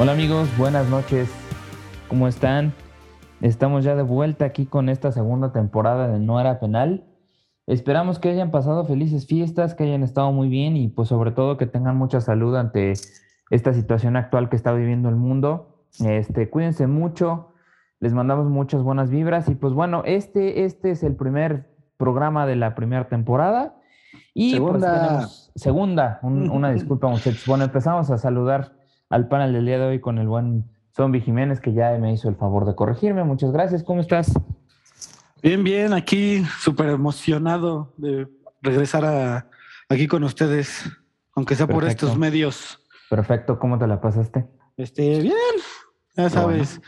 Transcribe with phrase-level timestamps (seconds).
[0.00, 1.28] Hola amigos, buenas noches.
[2.08, 2.72] ¿Cómo están?
[3.42, 7.04] Estamos ya de vuelta aquí con esta segunda temporada de No era penal.
[7.66, 11.58] Esperamos que hayan pasado felices fiestas, que hayan estado muy bien y pues sobre todo
[11.58, 12.94] que tengan mucha salud ante
[13.50, 15.84] esta situación actual que está viviendo el mundo.
[16.00, 17.52] Este, cuídense mucho,
[18.00, 22.56] les mandamos muchas buenas vibras y pues bueno, este, este es el primer programa de
[22.56, 23.76] la primera temporada.
[24.32, 25.02] Y pues, Segunda.
[25.06, 27.44] tenemos- segunda, un- una disculpa muchachos.
[27.46, 28.72] Bueno, empezamos a saludar
[29.10, 32.28] al panel del día de hoy con el buen Zombie Jiménez que ya me hizo
[32.28, 33.24] el favor de corregirme.
[33.24, 34.32] Muchas gracias, ¿cómo estás?
[35.42, 38.28] Bien, bien, aquí súper emocionado de
[38.62, 39.50] regresar a,
[39.88, 40.84] aquí con ustedes,
[41.34, 42.78] aunque sea por estos medios.
[43.08, 44.46] Perfecto, ¿cómo te la pasaste?
[44.76, 45.34] Este, bien,
[46.16, 46.80] ya sabes,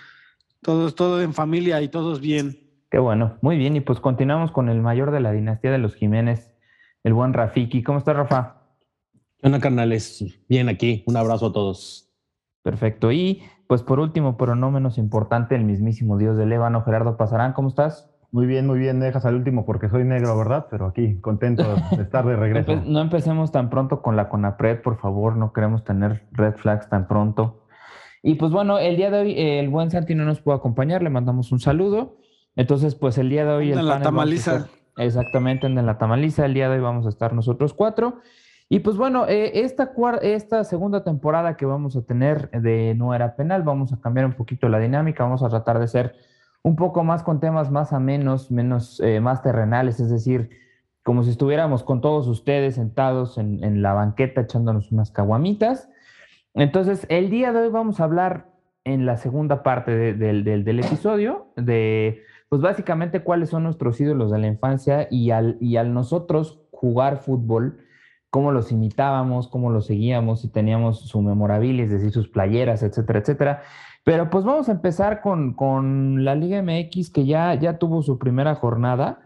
[0.60, 2.58] todos, todo en familia y todos bien.
[2.90, 3.74] Qué bueno, muy bien.
[3.74, 6.54] Y pues continuamos con el mayor de la dinastía de los Jiménez,
[7.02, 7.82] el buen Rafiki.
[7.82, 8.66] ¿Cómo estás, Rafa?
[9.38, 10.22] ¿Qué onda, carnales?
[10.46, 11.02] Bien aquí.
[11.06, 12.11] Un abrazo a todos.
[12.62, 13.10] Perfecto.
[13.12, 17.52] Y pues por último, pero no menos importante, el mismísimo Dios del Ébano, Gerardo Pasarán.
[17.52, 18.08] ¿Cómo estás?
[18.30, 18.98] Muy bien, muy bien.
[18.98, 20.66] Me dejas al último porque soy negro, ¿verdad?
[20.70, 21.64] Pero aquí, contento
[21.96, 22.80] de estar de regreso.
[22.86, 25.36] No empecemos tan pronto con la CONAPRED, por favor.
[25.36, 27.66] No queremos tener red flags tan pronto.
[28.22, 31.02] Y pues bueno, el día de hoy eh, el buen Santi no nos pudo acompañar,
[31.02, 32.16] le mandamos un saludo.
[32.54, 33.72] Entonces, pues el día de hoy...
[33.72, 34.56] El en la tamaliza.
[34.56, 36.46] estar- exactamente, anda en la tamaliza.
[36.46, 38.18] El día de hoy vamos a estar nosotros cuatro.
[38.74, 39.92] Y pues bueno, eh, esta,
[40.22, 44.32] esta segunda temporada que vamos a tener de No Era Penal, vamos a cambiar un
[44.32, 46.14] poquito la dinámica, vamos a tratar de ser
[46.62, 50.48] un poco más con temas más amenos, menos, eh, más terrenales, es decir,
[51.02, 55.90] como si estuviéramos con todos ustedes sentados en, en la banqueta echándonos unas caguamitas.
[56.54, 58.46] Entonces, el día de hoy vamos a hablar
[58.84, 64.30] en la segunda parte de- del- del episodio de, pues básicamente cuáles son nuestros ídolos
[64.32, 67.80] de la infancia y al, y al nosotros jugar fútbol,
[68.32, 73.18] cómo los imitábamos, cómo los seguíamos, si teníamos su memorabilia, es decir, sus playeras, etcétera,
[73.18, 73.62] etcétera.
[74.04, 78.18] Pero pues vamos a empezar con, con la Liga MX que ya, ya tuvo su
[78.18, 79.20] primera jornada.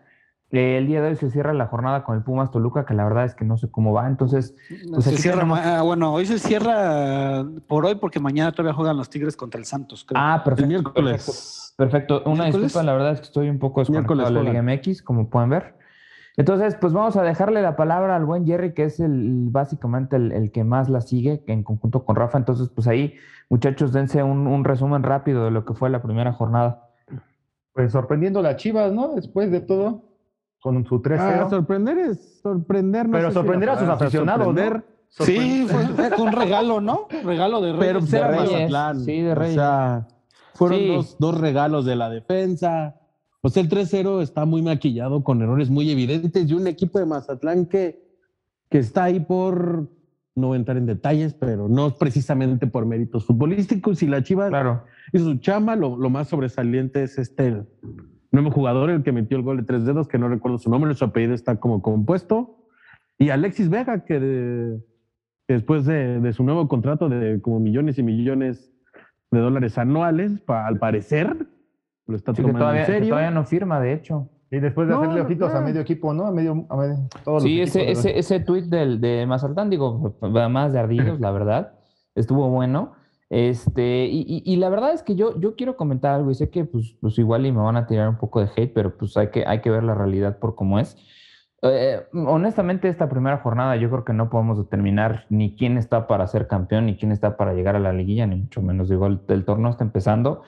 [0.51, 3.05] Eh, el día de hoy se cierra la jornada con el Pumas Toluca, que la
[3.05, 4.09] verdad es que no sé cómo va.
[4.09, 4.57] Entonces,
[4.91, 8.75] Pues se aquí cierra, tenemos- ah, bueno, hoy se cierra por hoy porque mañana todavía
[8.75, 10.05] juegan los Tigres contra el Santos.
[10.05, 10.21] creo.
[10.21, 10.63] ah, perfecto.
[10.65, 11.75] El miércoles.
[11.77, 12.23] Perfecto.
[12.27, 12.67] Una ¿Miércoles?
[12.73, 14.63] disculpa, la verdad es que estoy un poco desconectado de la Liga.
[14.63, 15.77] MX, como pueden ver.
[16.39, 20.33] Entonces, pues vamos a dejarle la palabra al buen Jerry, que es el básicamente el,
[20.33, 22.37] el que más la sigue en conjunto con Rafa.
[22.37, 23.15] Entonces, pues ahí,
[23.49, 26.91] muchachos, dense un, un resumen rápido de lo que fue la primera jornada.
[27.73, 29.15] Pues sorprendiendo a las Chivas, ¿no?
[29.15, 30.03] Después de todo,
[30.61, 31.17] con su 3-0.
[31.21, 33.07] Ah, sorprender es sorprender.
[33.09, 34.53] no Pero si sorprender a sus aficionados, ¿no?
[34.55, 37.07] sorprender, sí, fue, fue un regalo, ¿no?
[37.25, 38.11] Regalo de Pero Reyes.
[38.11, 38.29] pues era
[38.93, 39.55] Reyes, sí, de O Reyes.
[39.55, 40.07] sea,
[40.55, 40.89] fueron Sí.
[40.95, 42.97] dos, dos regalos de la defensa.
[43.47, 47.67] Pues el 3-0 está muy maquillado con errores muy evidentes y un equipo de Mazatlán
[47.67, 48.03] que,
[48.69, 49.89] que está ahí por
[50.35, 54.03] no entrar en detalles, pero no precisamente por méritos futbolísticos.
[54.03, 54.83] Y la Chivas Claro.
[55.13, 55.77] hizo su chamba.
[55.77, 57.63] Lo, lo más sobresaliente es este
[58.33, 60.93] nuevo jugador, el que metió el gol de tres dedos, que no recuerdo su nombre,
[60.97, 62.67] su apellido está como compuesto.
[63.17, 64.81] Y Alexis Vega, que, de-
[65.47, 68.73] que después de, de su nuevo contrato de como millones y millones
[69.31, 71.47] de dólares anuales, pa- al parecer,
[72.07, 73.09] lo está Sí, tomando todavía, en serio.
[73.11, 74.29] todavía no firma, de hecho.
[74.51, 75.67] Y después de No, hacerle no, ojitos a no.
[75.67, 76.27] medio equipo, ¿no?
[76.27, 80.15] A medio, a medio todos Sí, los ese, ese, ese tweet del, de Mazatán, digo,
[80.51, 81.73] más de ardidos, la verdad,
[82.15, 82.93] estuvo bueno.
[83.29, 86.49] Este, y, y- y la verdad es que yo, yo quiero comentar algo y sé
[86.49, 89.17] que pues, pues igual y me van a tirar un poco de hate, pero pues
[89.17, 90.97] hay que, hay que ver la realidad por cómo es.
[91.63, 96.27] Eh, honestamente, esta primera jornada yo creo que no podemos determinar ni quién está para
[96.29, 98.89] ser campeón, ni quién está para llegar a la liguilla, ni mucho menos.
[98.89, 100.43] Digo, el, el torneo está empezando.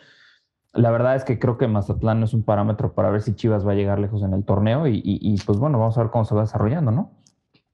[0.75, 3.67] La verdad es que creo que Mazatlán no es un parámetro para ver si Chivas
[3.67, 6.11] va a llegar lejos en el torneo y, y- y, pues bueno, vamos a ver
[6.11, 7.13] cómo se va desarrollando, ¿no?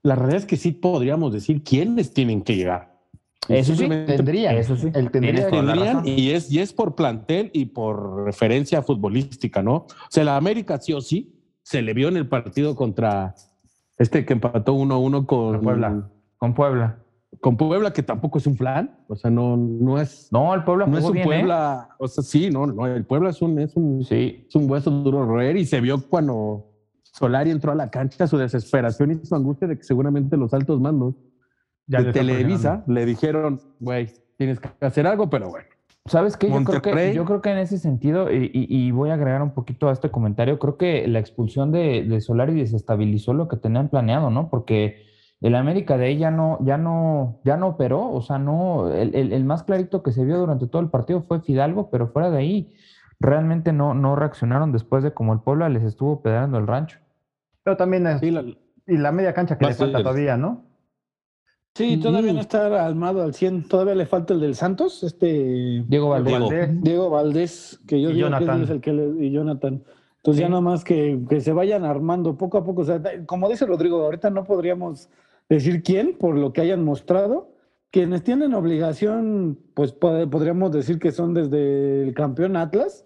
[0.03, 2.95] La realidad es que sí podríamos decir quiénes tienen que llegar.
[3.49, 4.57] Eso sí, Tendrían.
[4.57, 4.91] Eso sí.
[4.95, 9.75] Él tendría tendrían y es, y es por plantel y por referencia futbolística, ¿no?
[9.75, 13.35] O sea, la América sí o sí se le vio en el partido contra
[13.99, 16.09] este que empató 1-1 con Con Puebla.
[16.39, 16.99] Con Puebla.
[17.41, 20.87] Con Puebla, que tampoco es un plan, o sea, no, no es, No, el Puebla
[20.87, 21.29] no es un bien, ¿eh?
[21.29, 24.71] Puebla, o sea, sí, no, no, el Puebla es un, es un, Sí, es un
[24.71, 26.67] hueso duro roer y se vio cuando
[27.03, 30.81] Solari entró a la cancha, su desesperación y su angustia de que seguramente los altos
[30.81, 31.15] mandos
[31.87, 35.67] Ya de Televisa le dijeron, güey, tienes que hacer algo, pero bueno.
[36.07, 36.49] ¿Sabes qué?
[36.51, 39.41] Yo creo, que, yo creo que en ese sentido, y, y- y voy a agregar
[39.43, 43.57] un poquito a este comentario, creo que la expulsión de, de Solari desestabilizó lo que
[43.57, 44.51] tenían planeado, ¿no?
[44.51, 45.03] Porque
[45.47, 49.15] el América de ahí ya no, ya no, ya no operó, o sea, no, el,
[49.15, 52.31] el- el más clarito que se vio durante todo el partido fue Fidalgo, pero fuera
[52.31, 52.73] de ahí,
[53.21, 56.99] realmente no, no reaccionaron después de como el Puebla les estuvo pedrando el rancho.
[57.63, 58.43] Pero también es, Sí, la-
[58.87, 60.65] y la media cancha que le falta todavía, ¿no?
[61.77, 63.67] Sí, todavía no está armado al 100.
[63.69, 66.33] Todavía le falta el del Santos, este Diego Valdés.
[66.41, 66.83] Valdés.
[66.83, 68.63] Diego Valdés, que yo Y digo que Jonathan.
[68.63, 69.83] es el que le- y Jonathan.
[70.19, 70.51] Entonces ya Sí.
[70.51, 72.83] nada más que, que se vayan armando poco a poco.
[72.83, 75.09] O sea, como dice Rodrigo, ahorita no podríamos
[75.49, 77.53] decir quién por lo que hayan mostrado.
[77.91, 83.05] Quienes tienen obligación, pues pod- podríamos decir que son desde el campeón Atlas,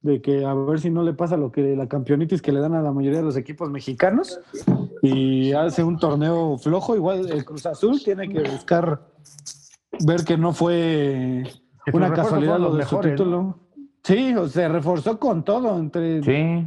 [0.00, 2.74] de que a ver si no le pasa lo que la campeonitis que le dan
[2.74, 4.40] a la mayoría de los equipos mexicanos
[5.02, 6.96] y hace un torneo flojo.
[6.96, 9.02] Igual el Cruz Azul tiene que buscar
[10.04, 11.44] ver que no fue
[11.92, 13.58] una casualidad lo de su título.
[14.02, 16.66] Sí, o se reforzó con todo entre Sí.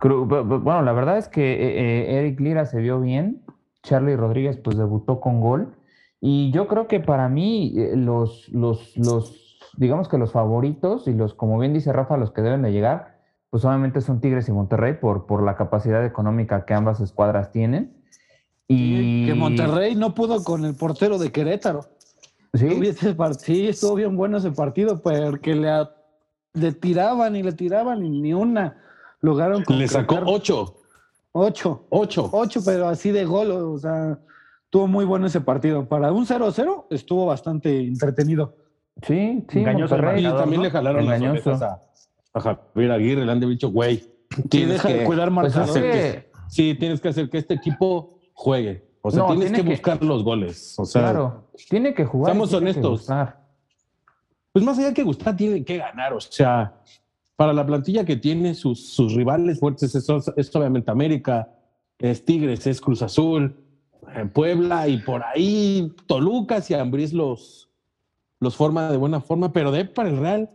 [0.00, 1.80] Bueno, la verdad es que eh,
[2.12, 3.42] eh, Eric Lira se vio bien.
[3.86, 5.74] Charlie Rodríguez pues debutó con gol.
[6.20, 11.12] Y yo creo que para mí eh, los, los, los, digamos que los favoritos y
[11.14, 14.52] los, como bien dice Rafa, los que deben de llegar, pues obviamente son Tigres y
[14.52, 18.02] Monterrey por, por la capacidad económica que ambas escuadras tienen.
[18.68, 21.84] Y que Monterrey no pudo con el portero de Querétaro.
[22.54, 22.68] Sí,
[23.38, 25.90] Sí, estuvo bien bueno ese partido, porque le, a-
[26.54, 28.82] le tiraban y le tiraban y ni una
[29.20, 30.75] lograron Le sacó ocho.
[31.38, 31.86] Ocho.
[31.90, 32.28] Ocho.
[32.32, 34.18] Ocho, pero así de gol, o sea,
[34.64, 35.86] estuvo muy bueno ese partido.
[35.88, 38.56] Para un 0-0 estuvo bastante entretenido.
[39.02, 39.96] sí, sí, Engañoso.
[39.96, 40.64] Y marcador, también ¿no?
[40.64, 41.50] le jalaron las Engañoso.
[41.50, 41.80] orejas a,
[42.34, 44.02] a Javier Aguirre, le han de dicho, güey.
[44.48, 45.92] Tienes deja de que- cuidar Pues es marcadores.
[45.94, 48.86] que, Sí, tienes que hacer que este equipo juegue.
[49.02, 50.74] O sea, No, tienes tiene que, que- buscar los goles.
[50.78, 52.32] O sea, claro, tiene que jugar.
[52.32, 52.90] seamos honestos.
[53.00, 53.40] gustar.
[54.52, 56.12] pues más allá que gustar, tiene que ganar.
[56.14, 56.80] O sea,
[57.36, 61.52] para la plantilla que tiene sus, sus rivales fuertes, es, es obviamente América,
[61.98, 63.56] es Tigres, es Cruz Azul,
[64.14, 67.70] eh, Puebla y por ahí Toluca y Ambriz los,
[68.40, 70.50] los forma de buena forma, pero de para el Real,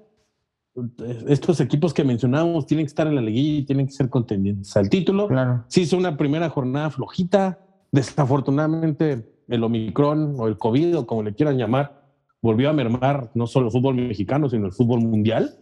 [0.76, 4.10] eh, estos equipos que mencionamos tienen que estar en la liguilla y tienen que ser
[4.10, 5.28] contendientes al título.
[5.28, 5.66] Claro.
[5.68, 7.60] Sí, hizo una primera jornada flojita.
[7.92, 12.02] Desafortunadamente, el Omicron o el COVID, o como le quieran llamar,
[12.42, 15.58] volvió a mermar no solo el fútbol mexicano, sino el fútbol mundial.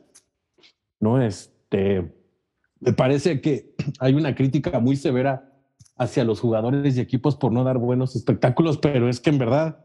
[1.00, 1.22] ¿No?
[1.22, 2.12] Este,
[2.80, 5.52] me parece que hay una crítica muy severa
[5.98, 9.80] hacia los jugadores y equipos por no dar buenos espectáculos, pero es que en verdad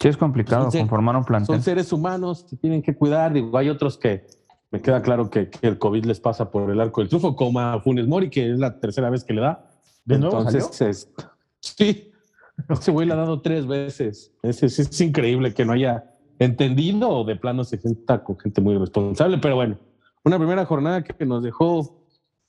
[0.00, 1.46] Sí, es complicado ser- conformar un plantel.
[1.54, 3.32] son seres humanos, se tienen que cuidar.
[3.32, 4.26] Digo, hay otros que
[4.70, 7.60] me queda claro que, que el COVID les pasa por el arco del triunfo, como
[7.60, 9.70] a Funes Mori, que es la tercera vez que le da.
[10.04, 11.08] ¿De nuevo Entonces, es-
[11.60, 12.10] sí,
[12.68, 14.32] ese güey le ha dado tres veces.
[14.42, 16.10] Es, es- es increíble que no haya
[16.40, 19.38] entendido o de plano se junta con gente muy responsable.
[19.38, 19.78] Pero bueno,
[20.24, 22.00] una primera jornada que nos dejó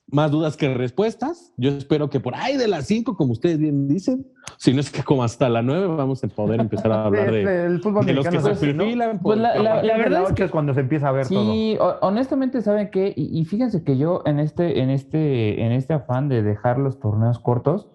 [0.08, 1.52] más dudas que respuestas.
[1.58, 4.28] Yo espero que por ahí de las cinco, como ustedes bien dicen,
[4.58, 7.36] si no es que como hasta la nueve, vamos a poder empezar a hablar Sí,
[7.44, 8.84] de, el fútbol de los que se mexicano es así, ¿no?
[8.84, 9.20] perfilan.
[9.20, 11.12] Pues la- la- A partir de verdad es ocho que- es cuando se empieza a
[11.12, 11.52] ver todo.
[11.52, 13.14] Sí, ho- honestamente, ¿saben qué?
[13.16, 17.00] Y, y fíjense que yo en este, en este, en este afán de dejar los
[17.00, 17.90] torneos cortos,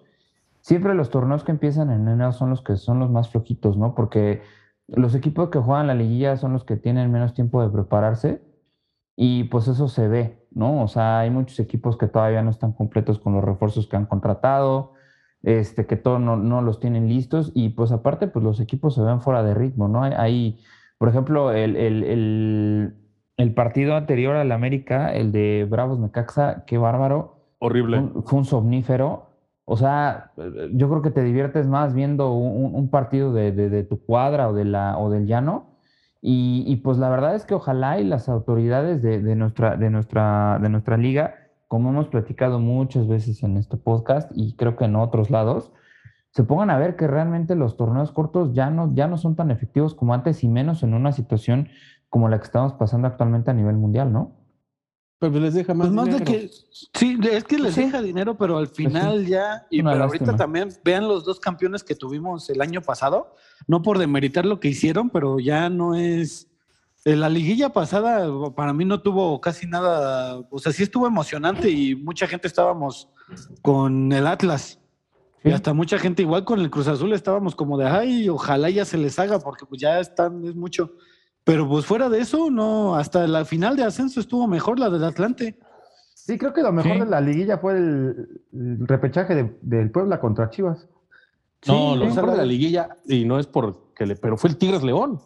[0.59, 3.95] siempre los torneos que empiezan en enero son los que son los más flojitos, ¿no?
[3.95, 4.41] Porque
[4.87, 8.41] los equipos que juegan la liguilla son los que tienen menos tiempo de prepararse
[9.23, 10.81] y pues eso se ve, ¿no?
[10.83, 14.07] O sea, hay muchos equipos que todavía no están completos con los refuerzos que han
[14.07, 14.93] contratado,
[15.43, 19.01] este, que todos no, no los tienen listos y pues aparte, pues los equipos se
[19.03, 20.01] ven fuera de ritmo, ¿no?
[20.03, 20.59] Hay,
[20.97, 22.95] por ejemplo, el, el, el,
[23.37, 27.99] el partido anterior al América, el de Bravos Necaxa, qué bárbaro, horrible.
[27.99, 29.27] un- fue un somnífero.
[29.65, 30.31] O sea,
[30.73, 34.49] yo creo que te diviertes más viendo un, un partido de, de- de tu cuadra
[34.49, 35.70] o, de la, o del llano.
[36.21, 39.89] Y, y, pues la verdad es que ojalá y las autoridades de, de nuestra, de,
[39.89, 41.35] nuestra, de nuestra liga,
[41.67, 45.71] como hemos platicado muchas veces en este podcast y creo que en otros lados,
[46.29, 49.51] se pongan a ver que realmente los torneos cortos ya no, ya no son tan
[49.51, 51.69] efectivos como antes y menos en una situación
[52.09, 54.40] como la que estamos pasando actualmente a nivel mundial, ¿no?
[55.21, 55.85] Pero les deja más.
[55.87, 56.31] Pues más de dinero.
[56.31, 56.49] que,
[56.95, 57.81] sí, de- es que les Sí.
[57.81, 60.25] deja dinero, pero al final ya, y Una pero lástima.
[60.31, 63.35] ahorita también vean los dos campeones que tuvimos el año pasado,
[63.67, 66.47] no por demeritar lo que hicieron, pero ya no es,
[67.05, 71.69] en la liguilla pasada para mí no tuvo casi nada, o sea, sí estuvo emocionante
[71.69, 73.07] y mucha gente estábamos
[73.61, 74.79] con el Atlas.
[75.43, 78.85] Y hasta mucha gente igual con el Cruz Azul estábamos como de, ay, ojalá ya
[78.85, 80.93] se les haga porque pues ya están, es mucho.
[81.43, 85.03] Pero pues fuera de eso, no, hasta la final de ascenso estuvo mejor la del
[85.03, 85.57] Atlante.
[86.13, 86.99] Sí, creo que lo mejor Sí.
[86.99, 90.87] de la liguilla fue el, el repechaje de- del Puebla contra Chivas.
[91.67, 94.57] No, Sí, lo mejor de la liguilla, y no es porque le, pero fue el
[94.57, 95.19] Tigres León.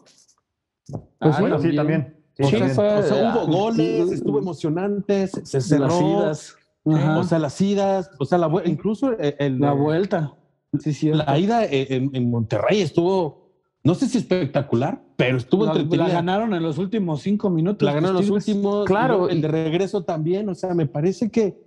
[0.87, 2.15] Pues Ah, bueno, sí, también.
[2.37, 2.75] Sí, O sea, también.
[2.75, 5.85] fue- o sea, hubo ah, goles, estuvo emocionante, se, cerró.
[5.87, 6.55] Las idas.
[6.87, 7.19] Ajá.
[7.19, 10.33] O sea, las idas, o sea, la vuelta, incluso el- el- la vuelta.
[10.79, 11.09] Sí, sí.
[11.13, 13.44] la ida en, en Monterrey estuvo,
[13.85, 16.07] no sé si espectacular, pero estuvo La, entretenida.
[16.07, 17.85] la ganaron en los últimos cinco minutos.
[17.85, 18.47] La ganaron los Tigres.
[18.47, 18.85] últimos.
[18.85, 20.49] Claro, el de regreso también.
[20.49, 21.57] O sea, me parece que,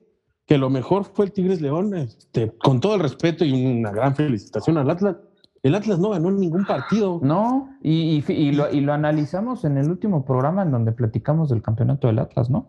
[0.44, 1.94] que lo mejor fue el Tigres León.
[1.96, 5.16] Este, con todo el respeto y una gran felicitación al Atlas.
[5.62, 7.20] El Atlas no ganó ningún partido.
[7.22, 11.48] No, y, y, y lo, y lo analizamos en el último programa en donde platicamos
[11.50, 12.68] del campeonato del Atlas, ¿no?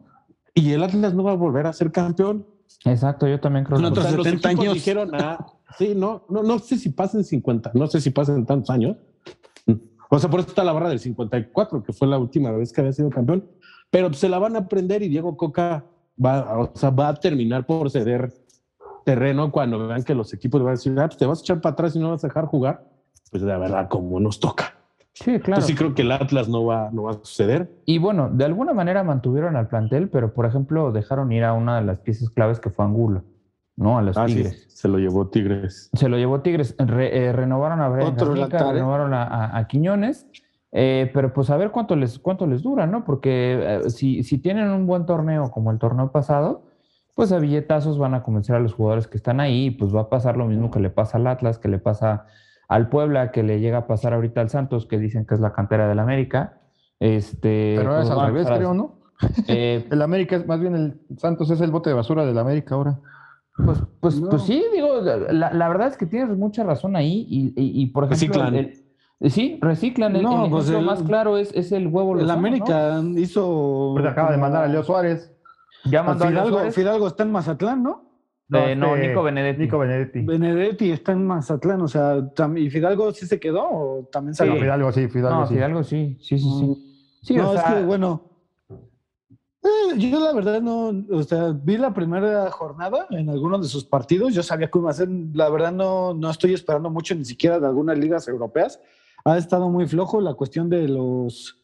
[0.53, 2.45] Y el Atlas no va a volver a ser campeón.
[2.85, 4.73] Exacto, yo también creo En que O otros sea, los 70 equipos años.
[4.75, 5.45] dijeron, ah,
[5.77, 8.97] sí, no, no, no sé si pasen 50, no sé si pasen tantos años.
[10.09, 12.81] O sea, por eso está la barra del 54, que fue la última vez que
[12.81, 13.45] había sido campeón.
[13.91, 15.85] Pero pues, se la van a aprender y Diego Coca
[16.23, 18.33] va, o sea, va a terminar por ceder
[19.05, 21.61] terreno cuando vean que los equipos van a decir, ah, pues te vas a echar
[21.61, 22.87] para atrás y no vas a dejar jugar.
[23.31, 24.73] Pues la verdad, como nos toca.
[25.13, 25.35] sí, claro.
[25.35, 27.71] Entonces sí creo que el Atlas no va, no va a suceder.
[27.85, 31.79] Y bueno, de alguna manera mantuvieron al plantel, pero por ejemplo dejaron ir a una
[31.79, 33.23] de las piezas claves que fue Angulo,
[33.79, 33.97] ¿no?
[33.97, 34.65] A los Ah, sí, Tigres.
[34.67, 35.89] se lo llevó Tigres.
[35.93, 40.27] Se lo llevó Tigres, Re- eh, renovaron a Brian renovaron a, a- a Quiñones,
[40.71, 43.03] eh, pero pues a ver cuánto les, cuánto les dura, ¿no?
[43.05, 46.63] Porque eh, si, si tienen un buen torneo como el torneo pasado,
[47.15, 50.01] pues a billetazos van a convencer a los jugadores que están ahí, y pues va
[50.01, 52.25] a pasar lo mismo que le pasa al Atlas, que le pasa
[52.67, 55.51] al Puebla, que le llega a pasar ahorita al Santos, que dicen que es la
[55.53, 56.59] cantera del América.
[56.99, 58.73] Este, Pero ahora pues es al revés, creo.
[58.73, 58.99] ¿no?
[59.47, 62.75] Eh, El América es más bien el Santos es el bote de basura del América
[62.75, 62.99] ahora.
[63.65, 64.29] Pues, pues, No.
[64.29, 67.85] pues sí, digo, la, la verdad es que tienes mucha razón ahí y, y- y,
[67.87, 68.27] por ejemplo...
[68.43, 68.55] Reciclan.
[68.55, 68.73] el-
[69.19, 70.15] el- sí, reciclan.
[70.15, 73.01] El, No, el pues ejemplo el- más claro es, es el huevo El Lozano, América
[73.17, 73.43] hizo.
[73.91, 75.33] Ahorita acaba de mandar a Leo Suárez.
[75.85, 76.75] Ya mandó a Leo Fidalgo, Suárez.
[76.75, 78.05] Fidalgo está en Mazatlán, ¿no?
[78.51, 79.61] Eh, no, este, Nico Benedetti.
[79.61, 80.21] Nico Benedetti.
[80.21, 82.15] Benedetti está en Mazatlán, o sea,
[82.55, 84.55] ¿y Fidalgo sí se quedó o también No, salió?
[84.55, 85.53] Fidalgo sí, Fidalgo no, sí.
[85.53, 87.19] Fidalgo sí, sí, sí, sí.
[87.21, 88.28] Sí, no, o es que bueno.
[89.61, 93.83] Eh, yo la verdad no, o sea, vi la primera jornada en algunos de sus
[93.83, 97.67] partidos, yo sabía a ser, la verdad no, no estoy esperando mucho ni siquiera de
[97.67, 98.79] algunas ligas europeas.
[99.25, 101.59] Ha estado muy flojo la cuestión de los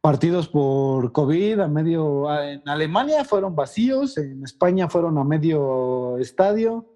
[0.00, 6.86] partidos por COVID a medio, en Alemania fueron vacíos, en España fueron a medio estadio,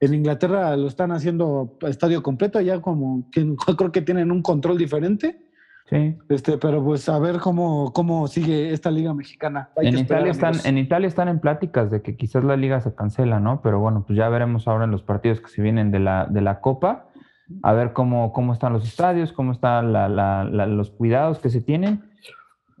[0.00, 4.78] en Inglaterra lo están haciendo estadio completo, ya como que creo que tienen un control
[4.78, 5.47] diferente.
[5.88, 6.16] Sí.
[6.28, 9.70] Este, pero pues a ver cómo, cómo sigue esta liga mexicana.
[9.76, 12.80] Hay En esperar, Italia, están, en Italia están en pláticas de que quizás la liga
[12.80, 13.60] se cancela, ¿no?
[13.62, 16.40] Pero bueno, pues ya veremos ahora en los partidos que se vienen de la, de
[16.40, 17.06] la Copa,
[17.62, 21.48] a ver cómo, cómo están los estadios, cómo están la- la- la- los cuidados que
[21.48, 22.02] se tienen.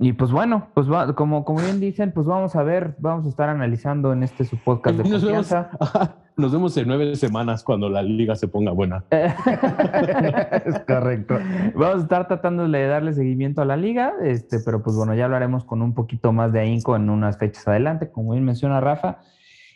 [0.00, 3.28] Y pues bueno, pues va- como, como bien dicen, pues vamos a ver, vamos a
[3.28, 5.52] estar analizando en este su podcast de Nos vemos,
[6.36, 9.04] nos vemos en nueve semanas cuando la liga se ponga buena.
[9.10, 11.34] es correcto.
[11.74, 15.26] Vamos a estar tratando de darle seguimiento a la liga, este, pero pues bueno, ya
[15.26, 18.80] lo haremos con un poquito más de ahínco en unas fechas adelante, como bien menciona
[18.80, 19.18] Rafa.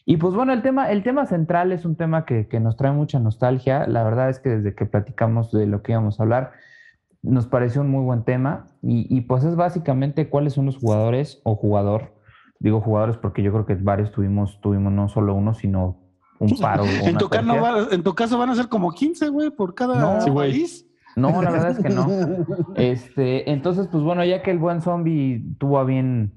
[0.05, 2.93] Y pues bueno, el tema, el tema central es un tema que, que nos trae
[2.93, 3.88] mucha nostalgia.
[3.88, 6.52] La verdad es que desde que platicamos de lo que íbamos a hablar,
[7.23, 8.67] nos pareció un muy buen tema.
[8.83, 12.14] Y, y pues es básicamente cuáles son los jugadores o jugador.
[12.59, 15.99] Digo jugadores porque yo creo que varios tuvimos, tuvimos no solo uno, sino
[16.38, 16.85] un paro.
[16.85, 19.99] En tu, caso, va- en tu caso van a ser como 15, güey, por cada
[19.99, 20.87] No, país.
[21.14, 22.07] No, la verdad es que no.
[22.76, 26.35] Este, entonces, pues bueno, ya que el buen zombie tuvo a bien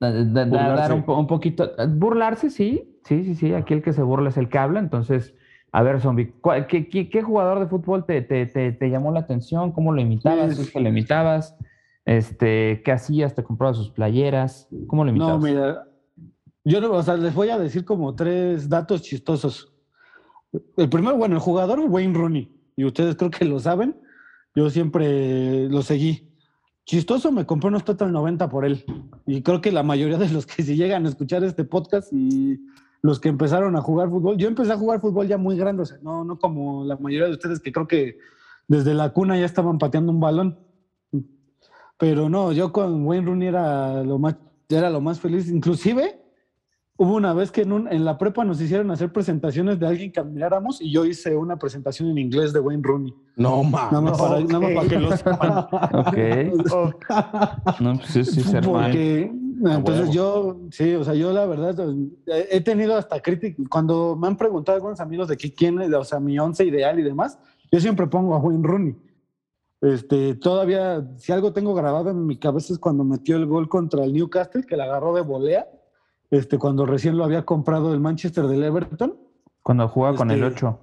[0.00, 0.76] da- da- da- Burlarse.
[0.76, 4.36] dar un, un poquito, burlarse, sí, sí, sí, sí, aquí el que se burla es
[4.36, 5.34] el que habla, entonces,
[5.72, 9.12] a ver, zombie, ¿cuál- qué, qué- qué jugador de fútbol te, te- te- te llamó
[9.12, 9.72] la atención?
[9.72, 10.56] ¿Cómo lo imitabas?
[10.56, 10.62] Sí.
[10.62, 11.56] ¿Es que lo imitabas?
[12.04, 13.34] Este, ¿qué hacías?
[13.34, 14.68] ¿Te comprabas sus playeras?
[14.86, 15.34] ¿Cómo lo imitabas?
[15.34, 15.84] No, mira,
[16.64, 19.72] yo o sea, les voy a decir como tres datos chistosos.
[20.78, 23.96] El primero, bueno, el jugador Wayne Rooney, y ustedes creo que lo saben,
[24.54, 26.24] yo siempre lo seguí.
[26.86, 28.82] Chistoso, me compré unos Total 90 por él.
[29.26, 32.58] Y creo que la mayoría de los que si llegan a escuchar este podcast y
[33.02, 35.86] los que empezaron a jugar fútbol, yo empecé a jugar fútbol ya muy grande, o
[35.86, 38.18] sea, no, no como la mayoría de ustedes que creo que
[38.66, 40.58] desde la cuna ya estaban pateando un balón.
[41.96, 44.36] Pero no, yo con Wayne Rooney era lo más,
[44.68, 45.48] era lo más feliz.
[45.50, 46.20] Inclusive
[46.96, 50.12] hubo una vez que en, un- en la prepa nos hicieron hacer presentaciones de alguien
[50.12, 53.14] que admiráramos y yo hice una presentación en inglés de Wayne Rooney.
[53.36, 54.18] No, Nada más, mames.
[54.18, 55.58] para, nada más para que lo sepan.
[55.92, 57.78] Ok.
[57.80, 58.42] No, pues sí, sí.
[58.64, 60.12] Porque entonces huevo.
[60.12, 61.78] yo, sí, o sea, yo la verdad
[62.26, 63.66] eh, he tenido hasta críticas.
[63.68, 66.98] Cuando me han preguntado algunos amigos de que quién es, o sea, mi once ideal
[66.98, 67.38] y demás,
[67.70, 68.96] yo siempre pongo a Wayne Rooney.
[69.80, 74.04] Este, todavía, si algo tengo grabado en mi cabeza es cuando metió el gol contra
[74.04, 75.68] el Newcastle, que la agarró de volea,
[76.30, 79.16] este, cuando recién lo había comprado el Manchester del Everton,
[79.62, 80.78] Cuando jugaba con el Este, 8.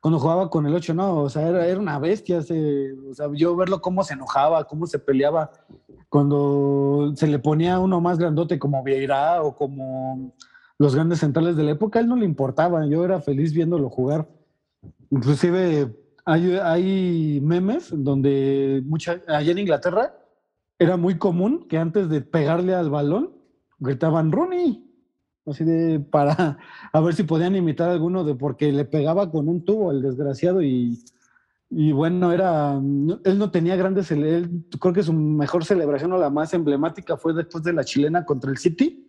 [0.00, 3.56] Cuando jugaba con el 8, no, o sea, era, era una bestia, o sea, yo
[3.56, 5.50] verlo cómo se enojaba, cómo se peleaba,
[6.08, 10.32] cuando se le ponía uno más grandote como Vieira o como
[10.78, 13.88] los grandes centrales de la época, a él no le importaba, yo era feliz viéndolo
[13.88, 14.28] jugar.
[15.10, 20.14] Inclusive hay, hay memes donde mucha, allá en Inglaterra
[20.78, 23.32] era muy común que antes de pegarle al balón
[23.78, 24.85] gritaban Rooney,
[25.46, 26.58] así de para
[26.92, 30.62] a ver si podían imitar alguno de porque le pegaba con un tubo el desgraciado
[30.62, 30.98] y
[31.68, 36.30] Y bueno, era, él no tenía grandes, él, creo que su mejor celebración o la
[36.30, 39.08] más emblemática fue después de la chilena contra el City,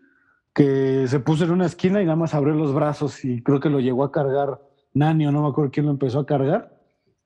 [0.53, 3.69] que se puso en una esquina y nada más abrió los brazos y creo que
[3.69, 4.59] lo llegó a cargar
[4.93, 6.76] Nani o no me acuerdo quién lo empezó a cargar.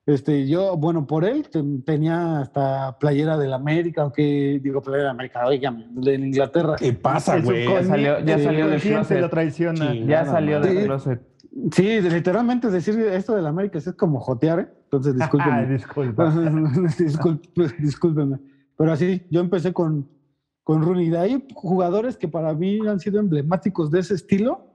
[0.04, 1.46] Este, yo, bueno, por él
[1.86, 6.74] tenía hasta playera del América, aunque digo playera de América, oigan, de Inglaterra.
[6.76, 7.64] ¿Qué pasa, güey?
[7.68, 9.20] Ya salió, ya salió del closet.
[9.20, 9.94] lo traiciona.
[9.94, 10.84] Ya salió del Sí.
[10.84, 11.22] closet.
[11.70, 14.68] Sí, literalmente decir esto del América es como jotear, ¿eh?
[14.84, 15.56] entonces discúlpenme.
[15.60, 16.32] Ay, disculpa.
[16.98, 18.38] Disculp- discúlpenme.
[18.76, 20.08] Pero así, yo empecé con,
[20.64, 21.10] con Rooney.
[21.10, 24.74] De ahí, jugadores que para mí han sido emblemáticos de ese estilo.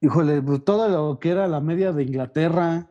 [0.00, 2.86] Híjole, pues todo lo que era la media de Inglaterra.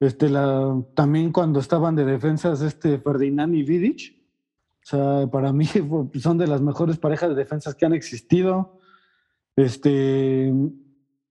[0.00, 4.16] Este, la, también cuando estaban de defensas este Ferdinand y Vidic.
[4.82, 5.66] O sea, para mí
[6.20, 8.80] son de las mejores parejas de defensas que han existido.
[9.56, 10.52] Este,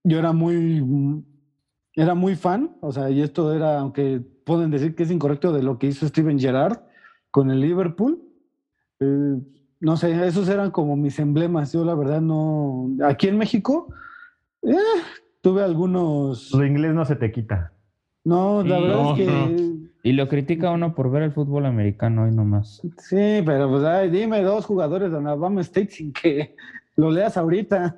[0.04, 1.26] yo era muy,
[1.94, 5.64] era muy fan, o sea, y esto era, aunque pueden decir que es incorrecto de
[5.64, 6.80] lo que hizo Steven Gerrard
[7.32, 8.22] con el Liverpool.
[9.00, 9.38] eh,
[9.82, 11.72] no sé, esos eran como mis emblemas.
[11.72, 13.88] Yo la verdad no, aquí en México
[14.62, 14.76] eh,
[15.42, 16.52] tuve algunos.
[16.54, 17.72] Lo inglés no se te quita.
[18.26, 21.66] No, la Sí, verdad no, es que Y lo critica uno por ver el fútbol
[21.66, 22.82] americano hoy nomás.
[22.98, 26.56] sí, pero pues ay, dime dos jugadores de Alabama State sin que
[26.96, 27.96] lo leas ahorita.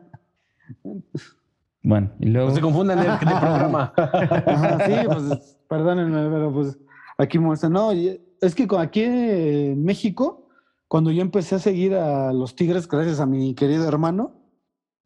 [1.83, 2.49] Bueno, y luego.
[2.49, 3.93] No se confundan de, de programa.
[3.97, 6.77] Ajá, sí, pues perdónenme, pero pues
[7.17, 7.69] aquí muestra.
[7.69, 10.47] No, es que aquí en México,
[10.87, 14.35] cuando yo empecé a seguir a los Tigres, gracias a mi querido hermano,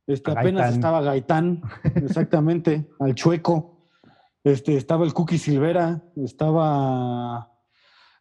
[0.07, 0.73] este, apenas Gaitán.
[0.73, 1.61] estaba Gaitán,
[1.95, 3.74] exactamente, al Chueco.
[4.45, 7.51] Este, estaba el Cookie Silvera, estaba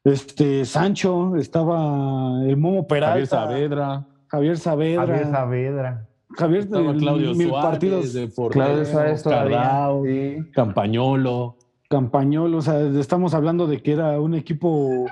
[0.02, 4.06] este, Sancho, estaba el Momo Javier Peralta, Saavedra.
[4.28, 6.08] Javier Saavedra, Javier Saavedra.
[6.36, 9.56] Javier, Estaba el- Claudio mil Suárez, partidos, de Claudio Suárez todavía.
[9.58, 10.38] Cardao, Sí.
[10.52, 11.56] Campañolo.
[11.90, 15.04] Campañol, o sea, estamos hablando de que era un equipo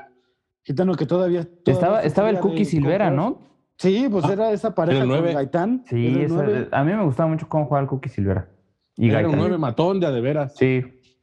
[0.65, 1.45] gitano que todavía.
[1.45, 3.13] todavía Estaba, estaba el Cookie Silvera, comprar.
[3.13, 3.39] ¿no?
[3.77, 5.35] Sí, pues Ah, era esa pareja con nueve.
[5.35, 5.85] Gaitán.
[5.87, 8.49] Sí, esa- a mí me gustaba mucho cómo jugaba el Cookie Silvera.
[8.97, 10.55] Y Era un nueve matón de a de veras.
[10.57, 10.83] Sí,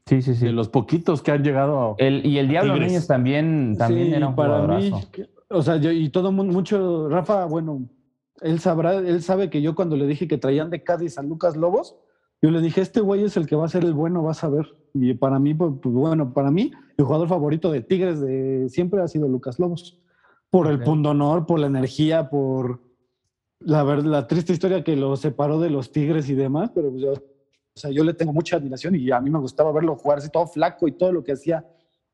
[0.09, 0.35] sí, sí.
[0.35, 0.45] sí.
[0.47, 1.95] De los poquitos que han llegado a.
[1.97, 2.91] El, y el Diablo Tigres.
[2.91, 4.91] Núñez también, también Sí, era un para mí,
[5.49, 7.87] o sea, yo y todo mundo, mucho, Rafa, bueno,
[8.41, 11.55] él sabrá, él sabe que yo cuando le dije que traían de Cádiz a Lucas
[11.57, 11.95] Lobos,
[12.41, 14.49] yo le dije, este güey es el que va a ser el bueno, vas a
[14.49, 14.67] ver.
[14.93, 19.01] Y para mí, pues, pues, bueno, para mí, el jugador favorito de Tigres de siempre
[19.01, 19.99] ha sido Lucas Lobos.
[20.49, 20.83] Por el Ok.
[20.85, 22.81] pundonor, por la energía, por
[23.59, 27.11] la, ver- la triste historia que lo separó de los Tigres y demás, pero yo,
[27.11, 27.17] o
[27.79, 30.45] sea, yo le tengo mucha admiración y a mí me gustaba verlo jugar así todo
[30.47, 31.65] flaco y todo lo que hacía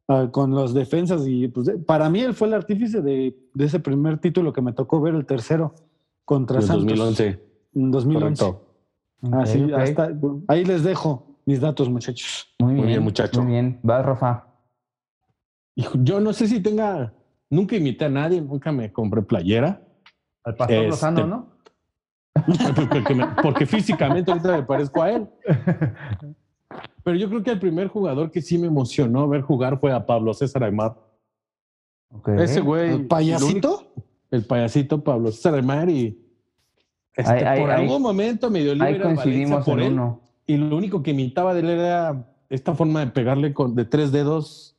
[0.07, 3.79] ah, con los defensas y pues para mí él fue el artífice de, de ese
[3.79, 5.75] primer título que me tocó ver, el tercero
[6.23, 6.85] contra En el Santos.
[6.87, 7.43] 2011.
[7.75, 8.43] En 2011.
[8.43, 8.61] Correcto.
[9.33, 10.11] Así, hasta-
[10.47, 12.47] ahí les dejo mis datos, muchachos.
[12.59, 13.41] Muy bien, bien, muchacho.
[13.41, 13.79] Muy bien.
[13.83, 14.47] Vas, Rafa.
[15.75, 17.13] Hijo, Yo no sé si tenga.
[17.49, 19.81] Nunca imité a nadie, nunca me compré playera.
[20.43, 21.54] Al pastor Este- Lozano, ¿no?
[22.91, 25.27] porque, me- porque físicamente ahorita me parezco a él.
[27.03, 30.05] Pero yo creo que el primer jugador que sí me emocionó ver jugar fue a
[30.05, 30.95] Pablo César Aymar.
[32.37, 32.91] Ese güey.
[32.93, 33.91] ¿El payasito?
[34.31, 36.19] El payasito Pablo César Aymar y.
[37.15, 39.93] este, por ahí- algún momento me dio Ahí libre coincidimos por en él.
[39.93, 40.21] uno.
[40.47, 44.11] Y lo único que imitaba de él era esta forma de pegarle con, de tres
[44.11, 44.77] dedos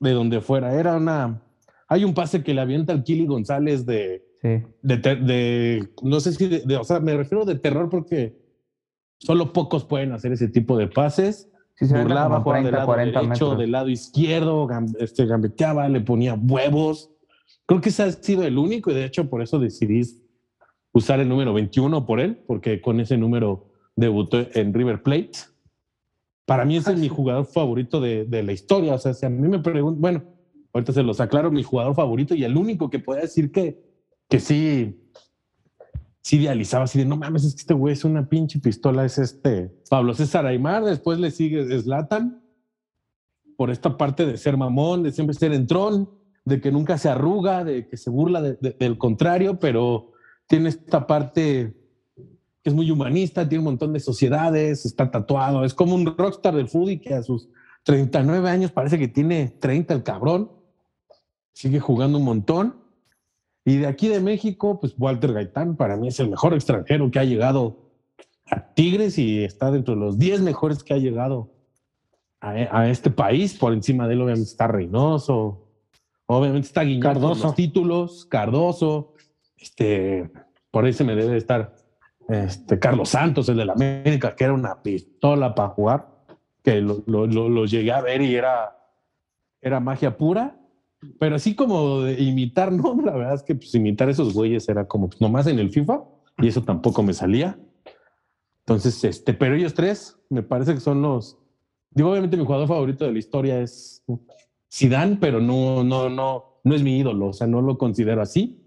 [0.00, 0.74] de donde fuera.
[0.74, 1.42] Era una.
[1.88, 4.62] Hay un pase que le avienta al Kili González de, Sí.
[4.82, 8.38] de, no sé si, de, de- o sea, me refiero de terror porque
[9.18, 11.50] solo pocos pueden hacer ese tipo de pases.
[11.74, 13.58] Sí, se ven Burlaba, jugaba 30, del lado 40 derecho, metros.
[13.58, 17.10] del lado izquierdo, este, gambeteaba, le ponía huevos.
[17.66, 20.02] Creo que ese ha sido el único y de hecho por eso decidí
[20.92, 25.32] usar el número 21 por él, porque con ese número debutó en River Plate.
[26.46, 28.94] Para mí ese es mi jugador favorito de, de la historia.
[28.94, 30.22] O sea, si a mí me preguntan, bueno,
[30.72, 33.84] ahorita se los aclaro, mi jugador favorito y el único que podía decir que,
[34.28, 35.00] que sí,
[36.22, 39.18] sí idealizaba, así de no mames, es que este güey es una pinche pistola, es
[39.18, 42.42] este Pablo César Aymar, después le sigue Slatan
[43.56, 46.10] por esta parte de ser mamón, de siempre ser entrón,
[46.44, 50.12] de que nunca se arruga, de que se burla de- de- del contrario, pero
[50.46, 51.74] tiene esta parte
[52.62, 56.54] que es muy humanista, tiene un montón de sociedades, está tatuado, es como un rockstar
[56.56, 57.48] del y que a sus
[57.84, 60.50] 39 años parece que tiene 30 el cabrón,
[61.52, 62.85] sigue jugando un montón.
[63.66, 67.18] Y de aquí de México, pues Walter Gaitán para mí es el mejor extranjero que
[67.18, 67.90] ha llegado
[68.50, 71.52] a Tigres y está dentro de los 10 mejores que ha llegado
[72.40, 73.58] a, a este país.
[73.58, 75.68] Por encima de él obviamente está Reynoso,
[76.26, 77.42] obviamente está Guiñac con Cardoso.
[77.48, 79.14] los títulos, Cardoso,
[79.58, 80.30] este,
[80.70, 81.74] por ahí se me debe estar
[82.28, 86.08] este, Carlos Santos, el de la América, que era una pistola para jugar,
[86.62, 88.72] que lo, lo- lo- lo llegué a ver y era
[89.60, 90.56] era magia pura,
[91.18, 94.86] pero así como de imitar, no, la verdad es que pues, imitar esos güeyes era
[94.86, 96.04] como pues, nomás en el FIFA
[96.38, 97.58] y eso tampoco me salía.
[98.60, 101.38] Entonces, este, pero ellos tres me parece que son los.
[101.90, 104.04] Digo, obviamente mi jugador favorito de la historia es
[104.72, 108.60] Zidane, pero no, no, no, no es mi ídolo, o sea, no lo considero así.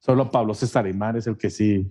[0.00, 1.90] Solo Pablo César Aymar es el que sí,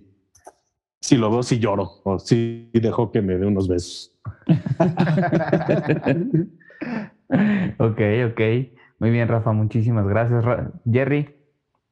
[1.00, 4.12] si lo veo, sí lloro o sí dejo que me dé unos besos.
[7.78, 8.40] ok, ok.
[8.98, 10.44] Muy bien, Rafa, muchísimas gracias.
[10.44, 11.34] Ra- Jerry,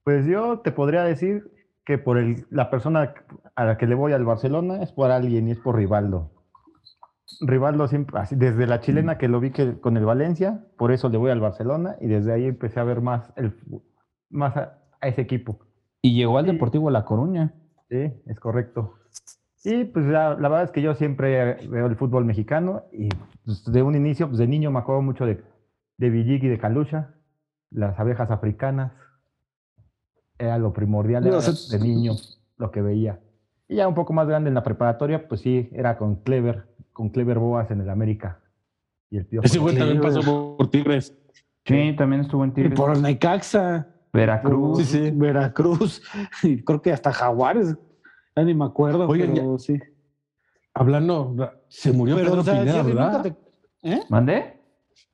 [0.04, 1.50] Pues yo te podría decir
[1.84, 3.14] que por el, la persona
[3.54, 6.30] a la que le voy al Barcelona es por alguien y es por Rivaldo.
[7.40, 11.08] Rivaldo siempre, así, desde la chilena que lo vi que, con el Valencia, por eso
[11.08, 13.54] le voy al Barcelona y desde ahí empecé a ver más, el,
[14.30, 15.58] más a, a ese equipo.
[16.02, 17.52] y llegó al Deportivo La Coruña.
[17.88, 18.94] Sí, es correcto.
[19.64, 23.08] Y pues la, la verdad es que yo siempre veo el fútbol mexicano y
[23.44, 25.42] pues, de un inicio, pues de niño me acuerdo mucho de,
[26.02, 27.14] de Villig y de Calucha,
[27.70, 28.90] las abejas africanas.
[30.36, 32.14] Era lo primordial era de niño,
[32.58, 33.20] lo que veía.
[33.68, 37.10] Y ya un poco más grande en la preparatoria, pues sí, era con Clever, con
[37.10, 38.40] Clever Boas en el América.
[39.10, 39.28] Y el.
[39.42, 41.16] Ese güey también pasó por Tigres.
[41.64, 42.74] Sí, también estuvo en Y Tigres.
[42.74, 44.78] por Necaxa, Veracruz.
[44.78, 45.10] Sí, sí.
[45.12, 46.02] Veracruz,
[46.42, 47.76] y creo que hasta Jaguares,
[48.34, 49.78] ya ni me acuerdo, Oigan, pero sí.
[50.74, 51.36] Hablando,
[51.68, 53.22] se murió Pero, Pedro o sea, Pineda, Jerry, ¿verdad?
[53.22, 53.36] te-
[53.84, 54.00] ¿Eh?
[54.08, 54.61] ¿Mandé?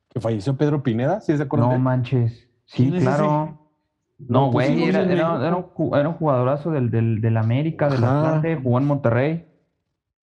[0.09, 1.33] Que falleció Pedro Pineda, ¿sí?
[1.33, 1.81] No de él?
[1.81, 2.47] manches.
[2.65, 3.57] Sí, ¿Quién es claro.
[4.17, 7.87] No, güey, no era, era- era un, ju- era un jugadorazo del, del, del América,
[7.89, 8.03] del.
[8.03, 9.45] Atlante, jugó en Monterrey.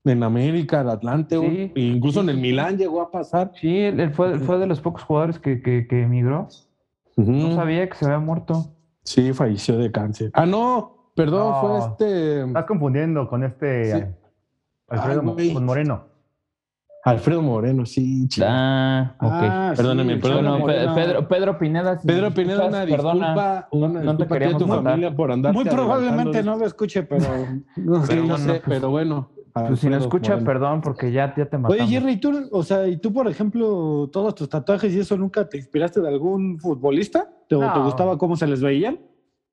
[0.05, 1.72] En América, el Atlante, Sí.
[1.75, 3.53] e incluso en el Milán llegó a pasar.
[3.61, 6.46] Sí, él, él fue, fue de los pocos jugadores que, que, que emigró.
[7.16, 8.66] No sabía que se había muerto.
[9.03, 10.31] Sí, falleció de cáncer.
[10.35, 11.61] Ah, no, perdón, No.
[11.61, 14.05] fue este Estás confundiendo con este Sí.
[14.88, 15.22] Alfredo
[15.55, 16.05] con Moreno.
[17.07, 18.47] Alfredo Moreno, sí, chido.
[18.51, 19.33] Ah, ok.
[19.33, 20.16] Ah, Perdóname.
[20.16, 21.99] Pedro, Pedro Pineda.
[21.99, 23.12] si Pedro Pineda, escuchas, una perdona.
[23.27, 24.85] disculpa, una no te disculpa a y queríamos tu matar.
[24.85, 25.55] familia por andar.
[25.55, 27.25] Muy probablemente no lo escuche, pero.
[27.77, 28.23] no Sí, sé.
[28.27, 29.31] no sé, pues- pero bueno.
[29.55, 30.47] Pues si no Alfredo escucha, Moreno.
[30.47, 31.71] perdón, porque ya, ya te matamos.
[31.81, 35.49] Oye, Jerry, ¿tú, o sea, y tú, por ejemplo, todos tus tatuajes y eso, ¿nunca
[35.49, 37.27] te inspiraste de algún futbolista?
[37.49, 37.73] ¿Te, o No.
[37.73, 38.99] te gustaba cómo se les veían?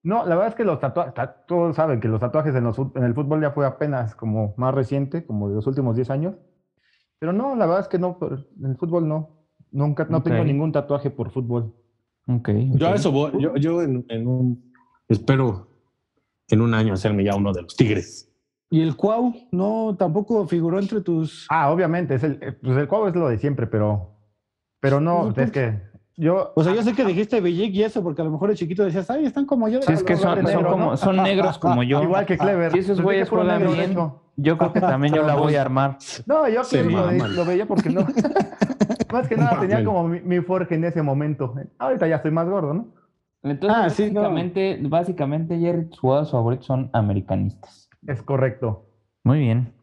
[0.03, 1.13] No, la verdad es que los tatuajes,
[1.47, 4.75] todos saben que los tatuajes en, los en el fútbol ya fue apenas como más
[4.75, 6.35] reciente, como de los últimos 10 años.
[7.23, 9.29] Pero no, la verdad es que no, por- en el fútbol no.
[9.71, 11.73] Nunca, no tengo ningún tatuaje por fútbol.
[12.27, 13.31] Ok, Yo a eso voy.
[13.41, 14.73] Yo, yo en, en un.
[15.07, 15.69] Espero
[16.49, 18.29] en un año hacerme ya uno de los Tigres.
[18.69, 21.47] ¿Y el Cuau no tampoco figuró entre tus.
[21.49, 24.17] Ah, obviamente, es el, eh, pues el cuadro es lo de siempre, pero,
[24.81, 25.81] pero no, Pues, es que
[26.15, 28.55] yo, O sea, yo sé que dijiste Villic y eso, porque a lo mejor el
[28.57, 29.81] chiquito decías, ay, están como yo.
[29.81, 30.97] Sí, es que son, de son negro, como, ¿no?
[30.97, 32.03] son negros como yo.
[32.03, 32.71] igual que Clever.
[32.71, 33.95] Si esos güeyes juegan de bien,
[34.35, 35.97] yo creo que también yo la voy a armar.
[36.25, 38.05] No, yo Clever lo, ve- lo veía porque no.
[39.11, 41.53] más que nada tenía como mi, mi forje en ese momento.
[41.79, 42.87] Ahorita ya estoy más gordo, ¿no?
[43.43, 44.21] Entonces, Ah, sí, no.
[44.21, 47.89] básicamente, básicamente, Jerry, tus jugadores favoritos son americanistas.
[48.07, 48.85] Es correcto.
[49.23, 49.73] Muy bien.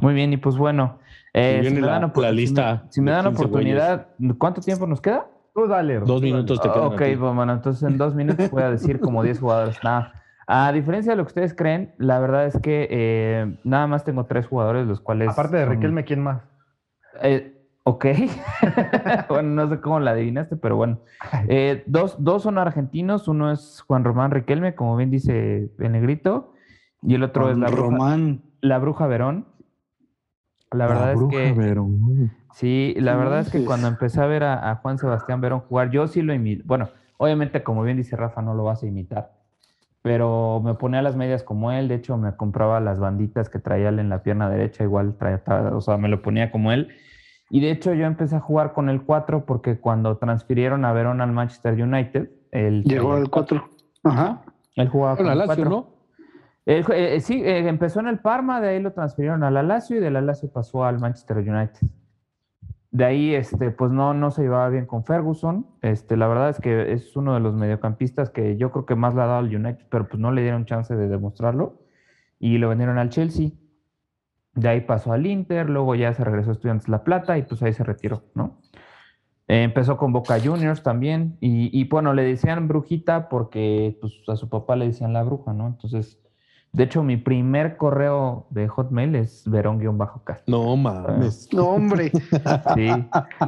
[0.00, 0.98] Muy bien, y pues bueno,
[1.32, 4.08] eh, si me la- dan, la si me- lista si me de dan 15 oportunidad,
[4.38, 5.26] ¿cuánto tiempo nos queda?
[5.56, 5.94] Tú dale.
[6.00, 6.26] Dos tú dale.
[6.26, 6.84] minutos te quedan.
[6.84, 7.16] ok, a ti.
[7.16, 9.78] pues, bueno, entonces en dos minutos voy a decir como 10 jugadores.
[9.82, 10.22] Nada.
[10.46, 14.26] A diferencia de lo que ustedes creen, la verdad es que eh, nada más tengo
[14.26, 15.30] tres jugadores, los cuales.
[15.30, 16.42] Aparte de son- Riquelme, ¿quién más?
[17.22, 18.04] Eh, ok.
[19.30, 20.98] bueno, no sé cómo la adivinaste, pero bueno.
[21.48, 23.26] Eh, dos, dos son argentinos.
[23.26, 26.52] Uno es Juan Román Riquelme, como bien dice el negrito.
[27.02, 28.42] Y el otro es la bruja, Román.
[28.60, 29.46] la bruja Verón.
[30.70, 31.52] La verdad es bruja que.
[31.54, 32.30] Verón.
[32.56, 35.90] Sí, la verdad es que cuando empecé a ver a, a Juan Sebastián Verón jugar,
[35.90, 36.62] yo sí lo imité.
[36.64, 36.88] Bueno,
[37.18, 39.30] obviamente, como bien dice Rafa, no lo vas a imitar.
[40.00, 41.86] Pero me ponía las medias como él.
[41.86, 44.84] De hecho, me compraba las banditas que traía él en la pierna derecha.
[44.84, 46.88] Igual traía, o sea, me lo ponía como él.
[47.50, 51.20] Y de hecho, yo empecé a jugar con el 4 porque cuando transfirieron a Verón
[51.20, 53.68] al Manchester United, él Llegó al 4.
[54.04, 54.40] Ajá.
[54.76, 55.70] Él jugaba con el Lazio, 4.
[55.70, 55.88] ¿no?
[56.64, 60.00] Él eh, sí, eh, empezó en el Parma, de ahí lo transfirieron al Lazio y
[60.00, 61.86] del Lazio pasó al Manchester United.
[62.96, 65.66] De ahí, este, pues no, no se llevaba bien con Ferguson.
[65.82, 69.14] Este, la verdad es que es uno de los mediocampistas que yo creo que más
[69.14, 71.82] le ha dado al United, pero pues no le dieron chance de demostrarlo.
[72.38, 73.50] Y lo vendieron al Chelsea.
[74.54, 77.62] De ahí pasó al Inter, luego ya se regresó a Estudiantes La Plata y pues
[77.62, 78.62] ahí se retiró, ¿no?
[79.46, 81.36] Empezó con Boca Juniors también.
[81.42, 85.52] Y, y, bueno, le decían brujita porque pues, a su papá le decían la bruja,
[85.52, 85.66] ¿no?
[85.66, 86.18] Entonces,
[86.76, 90.44] de hecho, mi primer correo de Hotmail es verón-castro.
[90.46, 91.48] No mames.
[91.50, 92.12] No, hombre.
[92.74, 92.86] Sí,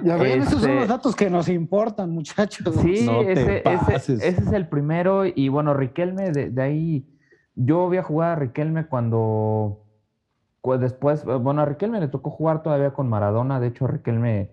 [0.02, 2.74] Ya ven, esos son Este- los datos que nos importan, muchachos.
[2.76, 5.26] sí No ese, ese- ese es el primero.
[5.26, 7.06] Y bueno, Riquelme, de, de ahí,
[7.54, 9.84] yo había jugado a Riquelme cuando,
[10.62, 13.60] cu- después, bueno, a Riquelme le tocó jugar todavía con Maradona.
[13.60, 14.52] De hecho, Riquelme,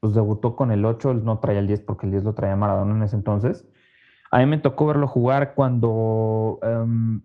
[0.00, 2.56] pues debutó con el 8, él no traía el 10 porque el 10 lo traía
[2.56, 3.68] Maradona en ese entonces.
[4.30, 7.20] A mí me tocó verlo jugar cuando em,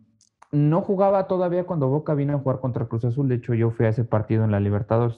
[0.52, 3.30] no jugaba todavía cuando Boca vino a jugar contra Cruz Azul.
[3.30, 5.18] De hecho, yo fui a ese partido en la Libertadores.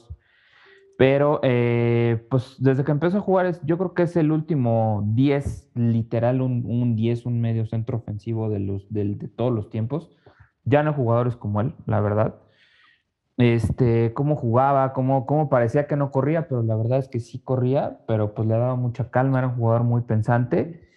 [0.97, 5.69] Pero, eh, pues desde que empezó a jugar, yo creo que es el último 10,
[5.73, 10.11] literal, un, un 10, un medio centro ofensivo de, los, del- de todos los tiempos.
[10.63, 12.35] Ya no jugadores como él, la verdad.
[13.37, 17.39] Este, cómo jugaba, cómo, cómo parecía que no corría, pero la verdad es que sí
[17.39, 20.90] corría, pero pues le daba mucha calma, era un jugador muy pensante.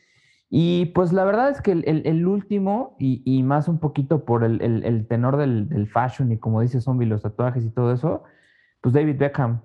[0.56, 4.24] Y pues la verdad es que el, el- el último, y, y más un poquito
[4.24, 7.92] por el, el- tenor del, del fashion y como dice Zombie, los tatuajes y todo
[7.92, 8.22] eso,
[8.80, 9.62] pues David Beckham.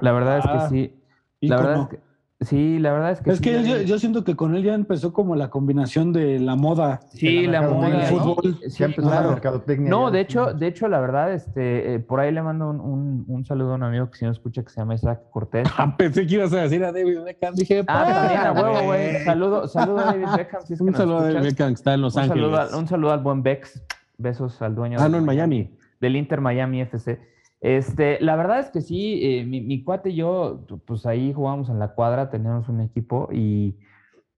[0.00, 1.02] La verdad es Ah, que sí.
[1.42, 1.68] La ícono.
[1.68, 2.11] verdad es que
[2.44, 4.74] sí, la verdad es que Es sí, que yo, yo siento que con él ya
[4.74, 7.00] empezó como la combinación de la moda.
[7.10, 7.98] sí, la la moda, ¿no?
[7.98, 8.04] ¿no?
[8.06, 8.58] Fútbol.
[8.68, 9.30] Sí, ya empezó la claro.
[9.30, 9.90] mercadotecnia.
[9.90, 13.24] No, de hecho, de hecho, la verdad, este, eh, por ahí le mando un, un-
[13.28, 15.68] un saludo a un amigo que si no escucha que se llama Isaac Cortés.
[15.78, 17.54] Ah, pensé que ibas a decir a David Beckham.
[17.54, 19.18] Dije, Ah, también a huevo, güey.
[19.24, 20.62] Saludo, saludo a David Beckham.
[20.62, 21.42] Si es que Un saludo a David.
[21.48, 22.50] Beckham, que está en Los un Ángeles.
[22.50, 23.82] Saludo un saludo al buen Bex.
[24.18, 25.74] Besos al dueño Ah, no, en Miami.
[26.00, 27.18] del Inter Miami FC.
[27.62, 31.68] Este, la verdad es que sí, eh, mi, mi cuate y yo, pues ahí jugábamos
[31.70, 33.78] en la cuadra, teníamos un equipo y,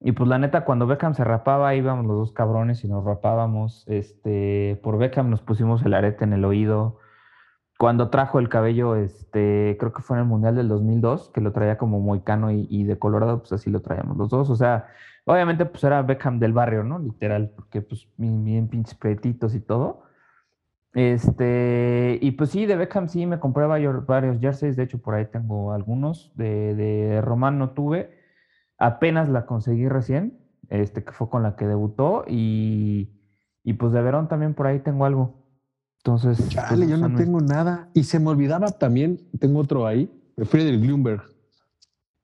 [0.00, 3.84] y pues la neta, cuando Beckham se rapaba, íbamos los dos cabrones y nos rapábamos.
[3.88, 6.98] Este, por Beckham nos pusimos el arete en el oído.
[7.78, 11.52] Cuando trajo el cabello, este, creo que fue en el Mundial del 2002, que lo
[11.52, 14.50] traía como moicano y, y de colorado, pues así lo traíamos los dos.
[14.50, 14.88] O sea,
[15.24, 16.98] obviamente pues era Beckham del barrio, ¿no?
[16.98, 20.02] Literal, porque pues bien, bien pinches pretitos y todo.
[20.94, 24.04] Este, y pues sí, de Beckham sí me compré varios,
[24.40, 28.10] jerseys, de hecho por ahí tengo algunos, de, de Román no tuve,
[28.78, 30.38] apenas la conseguí recién,
[30.70, 33.10] este, que fue con la que debutó, y,
[33.64, 35.42] y pues de Verón también por ahí tengo algo.
[36.04, 37.88] Entonces, pues, Chale, yo no mis- tengo nada.
[37.94, 41.22] Y se me olvidaba también, tengo otro ahí, de Friedrich Glumberg.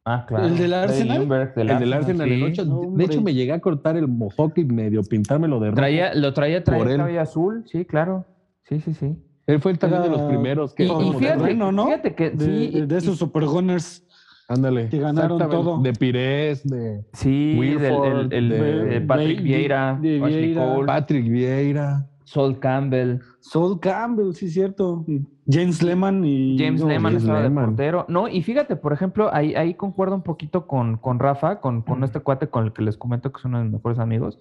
[0.05, 0.47] Ah, claro.
[0.47, 1.29] ¿El del Arsenal?
[1.29, 2.61] Del el del Arsenal, el sí.
[2.61, 2.65] 8.
[2.67, 5.77] No, de hecho, me llegué a cortar el mojoc y medio pintármelo de rojo.
[5.77, 8.25] Traía, lo traía, traía Por el cabello azul, sí, claro.
[8.71, 9.17] Sí, sí, sí.
[9.47, 10.85] Él fue el también de los primeros que.
[10.85, 11.87] Y, fíjate, terreno, ¿no?
[11.87, 14.07] fíjate que De, sí, de- de esos super gunners.
[14.49, 14.89] Ándale.
[14.89, 15.81] que ganaron todo.
[15.81, 20.75] De Pires, de Sí, Wilford, el, el- de- de Patrick de- Vieira, de Ashley Vieira.
[20.75, 22.07] Cole, Patrick Vieira.
[22.25, 25.05] Sol Campbell, Sol Campbell, sí, cierto.
[25.49, 26.57] James Lehman y.
[26.59, 28.07] James no, Lehman James estaba de portero.
[28.09, 32.05] No, y fíjate, por ejemplo, ahí, ahí concuerdo un poquito con, con Rafa, con, con
[32.05, 34.39] este cuate con el que les comento que es uno de mis mejores amigos.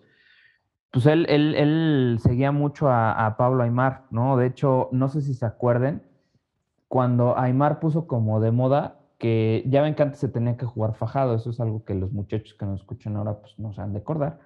[0.92, 4.38] Pues él, él, él seguía mucho a, Pablo Aymar, ¿no?
[4.38, 6.02] De hecho, no sé si se acuerden,
[6.88, 10.96] cuando Aymar puso como de moda que ya ven que antes se tenía que jugar
[10.96, 13.94] fajado, eso es algo que los muchachos que nos escuchan ahora pues no se han
[13.94, 14.40] de acordar.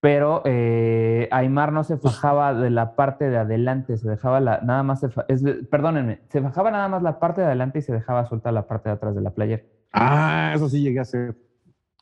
[0.00, 4.82] Pero eh, Aymar no se fajaba de la parte de adelante, se dejaba la, nada
[4.82, 8.50] más, se perdónenme, se fajaba nada más la parte de adelante y se dejaba suelta
[8.50, 9.62] la parte de atrás de la playera.
[9.92, 11.36] Ah, eso sí llegué a hacer.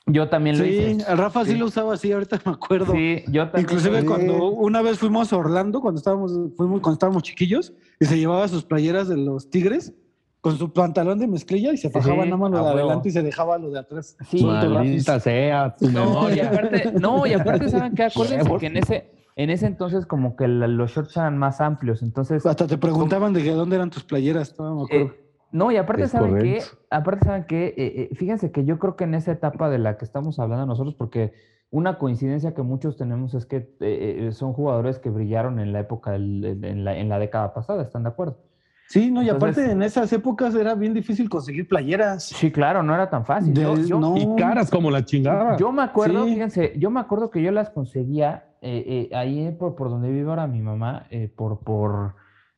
[0.06, 1.10] Yo también lo Sí, hice.
[1.10, 1.52] el Rafa sí.
[1.52, 1.56] Sí.
[1.56, 2.92] lo usaba así, ahorita me acuerdo.
[2.92, 3.62] Sí, yo también.
[3.62, 8.18] Inclusive cuando una vez fuimos a Orlando, cuando estábamos, fuimos, cuando estábamos chiquillos, y se
[8.18, 9.94] llevaba sus playeras de los Tigres
[10.42, 13.12] con su pantalón de mezclilla y se fajaba Sí, nada más lo de adelante y
[13.12, 14.18] se dejaba lo de atrás.
[14.28, 14.44] Sí.
[14.44, 16.48] Maldita sea, tu No, y memoria.
[16.50, 18.02] aparte, no, y aparte, ¿saben qué?
[18.04, 22.02] Acuérdense que en ese, en ese entonces como que la- los shorts eran más amplios,
[22.02, 22.44] entonces...
[22.44, 25.06] Hasta te preguntaban de dónde eran tus playeras, no me acuerdo.
[25.06, 25.23] Eh,
[25.54, 26.58] no, y aparte, Es ¿saben qué?
[26.58, 26.76] correcto.
[26.90, 27.66] Aparte, ¿saben qué?
[27.68, 27.74] Eh,
[28.10, 30.94] eh, fíjense que yo creo que en esa etapa de la que estamos hablando nosotros,
[30.94, 31.32] porque
[31.70, 35.80] una coincidencia que muchos tenemos es que eh, eh, son jugadores que brillaron en la
[35.80, 38.38] época, del- en la, en la década pasada, ¿están de acuerdo?
[38.86, 42.24] sí, no, y entonces- aparte en esas épocas era bien difícil conseguir playeras.
[42.24, 43.54] Sí, claro, no era tan fácil.
[43.54, 44.16] Yo, De- yo- no.
[44.16, 45.56] Y caras como la chingada.
[45.56, 46.32] Yo me acuerdo, Sí.
[46.34, 50.28] fíjense, yo me acuerdo que yo las conseguía eh, eh, ahí por, por donde vive
[50.28, 52.14] ahora mi mamá, eh, por, por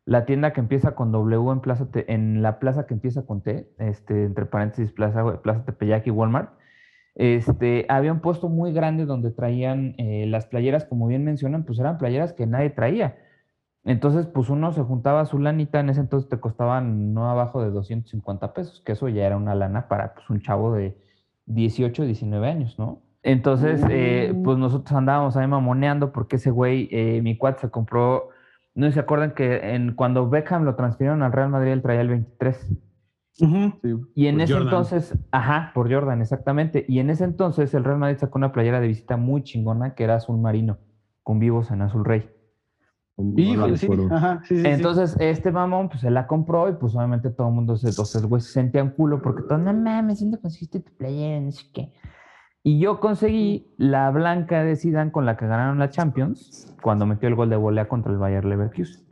[0.07, 3.43] la tienda que empieza con W en Plaza Te- en la plaza que empieza con
[3.43, 6.51] T, este, entre paréntesis, Plaza, plaza Tepeyac y Walmart.
[7.15, 11.79] Este, había un puesto muy grande donde traían eh, las playeras, como bien mencionan, pues
[11.79, 13.17] eran playeras que nadie traía.
[13.85, 17.71] Entonces, pues uno se juntaba su lanita, en ese entonces te costaban no abajo de
[17.71, 20.97] 250 pesos, que eso ya era una lana para pues, un chavo de
[21.47, 23.01] 18, 19 años, ¿no?
[23.23, 24.43] Entonces, eh, Mm.
[24.43, 28.29] pues nosotros andábamos ahí mamoneando porque ese güey, eh, mi cuate se compró,
[28.77, 31.83] no sé si se acuerdan que en, cuando Beckham lo transfirieron al Real Madrid, él
[31.83, 32.73] traía el 23.
[33.41, 33.73] Ujú.
[33.83, 34.69] Sí, Y en por ese Jordan.
[34.69, 36.85] entonces, ajá, por Jordan, exactamente.
[36.87, 40.05] Y en ese entonces el Real Madrid sacó una playera de visita muy chingona que
[40.05, 40.79] era azul marino,
[41.23, 42.31] con vivos en azul rey.
[43.19, 44.69] Híjole, sí, ajá, sí, sí, sí.
[44.69, 48.23] Entonces, este mamón, pues se la compró y pues obviamente todo el mundo se, entonces,
[48.27, 51.41] güey, se sentía un culo porque todo, no mames, ¿dónde conseguiste tu playera?
[51.41, 51.91] No sé qué.
[52.69, 57.29] Y yo conseguí la blanca de Zidane con la que ganaron la Champions cuando metió
[57.29, 59.07] el gol de volea contra el Bayer Leverkusen.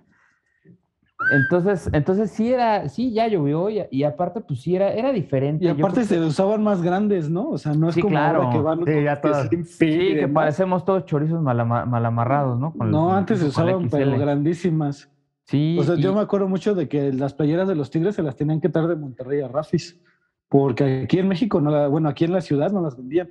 [1.31, 5.65] Entonces, entonces sí era, sí, ya llovió y, y aparte, pues sí era, era diferente.
[5.65, 7.51] Y aparte se usaban más grandes, ¿no?
[7.51, 8.43] O sea, no es Sí, como claro.
[8.43, 9.49] ahora que van Sí, ya todas.
[9.49, 9.87] que- sí,
[10.19, 12.75] que parecemos todos chorizos mal, ama- mal amarrados, ¿no?
[12.81, 15.09] El- No, antes se usaban, pero grandísimas.
[15.45, 18.23] Sí, O sea, yo me acuerdo mucho de que las playeras de los Tigres se
[18.23, 20.01] las tenían que traer de Monterrey a Rafis.
[20.49, 23.31] Porque aquí en México, no la, bueno, aquí en la ciudad no las vendían.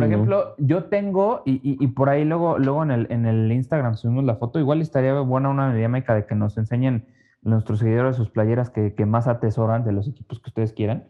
[0.00, 3.50] Por ejemplo, yo tengo, y, y- y por ahí luego, luego en el, en el
[3.52, 7.06] Instagram subimos la foto, igual estaría buena una dinámica de que nos enseñen
[7.42, 11.08] nuestros seguidores sus playeras que, que más atesoran de los equipos que ustedes quieran.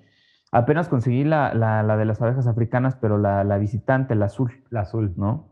[0.53, 4.53] Apenas conseguí la, la, la de las abejas africanas, pero la, la visitante, la azul,
[4.71, 5.13] La azul.
[5.17, 5.49] ¿no?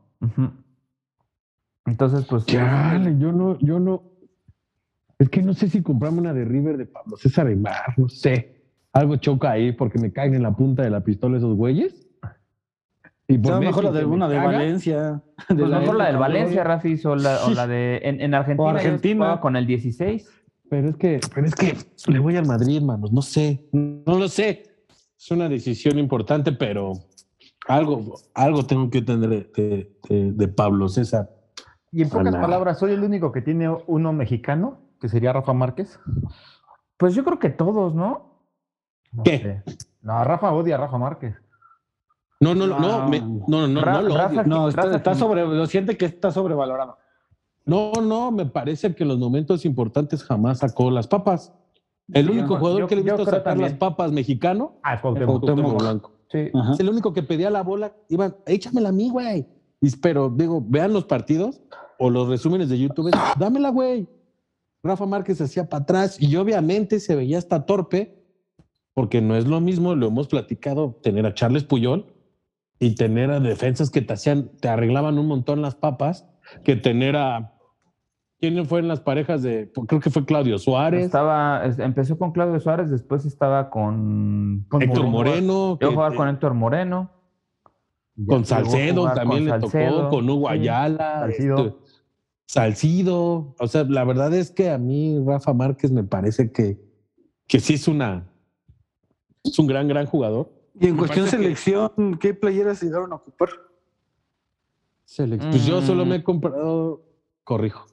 [1.87, 2.47] Entonces, pues...
[2.47, 4.03] Chale, yo no, yo no.
[5.18, 8.62] Es que no sé si comprarme una de River de Pablo César Aymar, no sé.
[8.92, 12.04] Algo choca ahí porque me caen en la punta de la pistola esos güeyes.
[13.27, 15.23] Y por Estaba mejor la de una de caga, Valencia.
[15.49, 16.69] Pues de mejor la del Valencia, ¿no?
[16.69, 18.01] Rafi, o la, o la de...
[18.05, 20.29] En, en Argentina, con el 16.
[20.69, 21.77] Pero es que, pero es que
[22.09, 23.13] le voy al Madrid, manos.
[23.13, 24.63] No sé, no lo sé.
[25.19, 26.93] Es una decisión importante, pero
[27.67, 31.31] algo, algo tengo que tener de, de- de- de Pablo César.
[31.93, 32.41] Y en pocas Ana.
[32.41, 35.99] palabras, soy el único que tiene uno mexicano, que sería Rafa Márquez.
[36.97, 38.41] Pues yo creo que todos, ¿no?
[39.13, 39.63] No ¿Qué?
[39.67, 39.79] sé.
[40.03, 41.37] No, Rafa odia a Rafa Márquez.
[42.44, 42.98] No, no, no, No.
[43.02, 44.44] no, me- no, no, no, Ra- no lo.
[44.44, 46.98] No, está, está sobre, lo siente que está sobrevalorado.
[47.64, 51.52] No, no, me parece que en los momentos importantes jamás sacó las papas.
[52.12, 53.70] El Sí, único yo- jugador yo- que le creo sacar también.
[53.70, 55.80] las papas mexicano Ah, es es Cuauhtémoc.
[55.80, 56.12] Blanco.
[56.30, 56.50] Sí.
[56.72, 57.94] Es el único que pedía la bola.
[58.11, 59.46] Iba, échamela a mí, güey.
[59.80, 61.62] Y- Pero digo, vean los partidos
[61.98, 63.11] o los resúmenes de YouTube.
[63.38, 64.07] Dámela, güey.
[64.83, 68.22] Rafa Márquez hacía para atrás y obviamente se veía hasta torpe
[68.92, 72.04] porque no es lo mismo, lo hemos platicado, tener a Charles Puyol
[72.85, 76.27] y tener a defensas que te hacían, te arreglaban un montón las papas,
[76.64, 77.51] que tener a
[78.40, 79.73] ¿Quién fue en las parejas de?
[79.87, 84.66] Creo que fue Claudio Suárez, Estaba, es- empezó con Claudio Suárez, después estaba con...
[84.68, 85.79] Con Héctor Moreno.
[85.81, 87.11] Yo jugar con Héctor Moreno.
[88.27, 90.49] Con Salcedo también con le Salcedo, tocó, con Hugo.
[90.51, 91.57] Ayala, Salcido.
[91.57, 91.79] este,
[92.47, 93.55] Salcido.
[93.59, 96.79] O sea, la verdad es que a mí Rafa Márquez me parece que,
[97.47, 98.31] que sí es una
[99.42, 100.53] es un gran, gran jugador.
[100.79, 103.49] Y en Me cuestión que- selección, ¿qué playeras llegaron a ocupar?
[105.07, 106.09] Selec- Pues yo solo Mm.
[106.09, 107.03] me he comprado,
[107.45, 107.87] corrijo,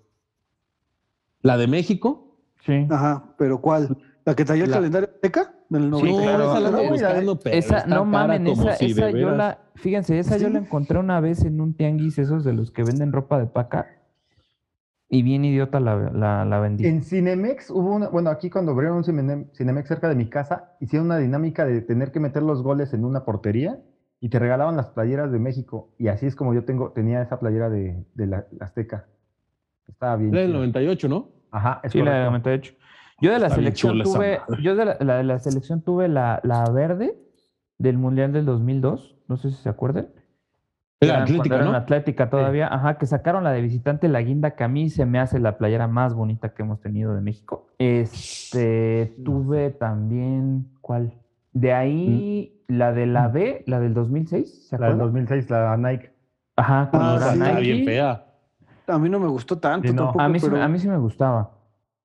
[1.41, 2.38] la de México.
[2.65, 2.88] Sí.
[2.89, 3.98] Ajá, pero ¿cuál?
[4.24, 5.56] ¿La que traía el La- calendario Azteca?
[5.70, 6.22] Del No, 90.
[6.22, 6.44] claro.
[6.52, 9.60] esa la No, buscando, pero Esa, está no mamen, esa, si esa yo veras- la,
[9.76, 10.54] fíjense, esa yo Sí.
[10.54, 13.88] la encontré una vez en un tianguis, esos de los que venden ropa de paca,
[15.13, 16.88] y bien idiota la, la, la vendí.
[16.88, 20.71] En Cinemex hubo una, bueno, aquí cuando abrieron un Cine- Cinemex cerca de mi casa,
[20.80, 23.78] hicieron una dinámica de tener que meter los goles en una portería
[24.21, 25.93] y te regalaban las playeras de México.
[26.00, 29.08] Y así es como yo tengo, tenía esa playera de, de la, la Azteca.
[29.88, 30.32] Estaba bien.
[30.34, 30.58] Era del chida.
[30.60, 31.30] 98, ¿no?
[31.52, 32.50] Ajá, es Sí, la de correcto.
[32.50, 32.74] 98.
[33.21, 36.39] Yo de la Está selección tuve, yo de la, la de la selección tuve la,
[36.43, 37.15] la verde
[37.78, 40.08] del Mundial del 2002, no sé si se acuerdan.
[41.03, 41.73] Era Atlética, ¿no?
[41.73, 45.19] Atlética todavía, ajá, que sacaron la de visitante, la guinda, que a mí se me
[45.19, 47.67] hace la playera más bonita que hemos tenido de México.
[47.79, 51.13] Este, tuve también, ¿cuál?
[51.53, 55.25] De ahí, la de la B, la del 2006, ¿se La del acuerdan?
[55.25, 56.11] 2006, la Nike.
[56.55, 57.39] Ajá, Ah, sí.
[57.39, 58.25] Está bien fea.
[58.87, 60.03] A mí no me gustó tanto Sí, no.
[60.03, 61.51] tampoco, A mí, sí, pero, a mí sí me gustaba.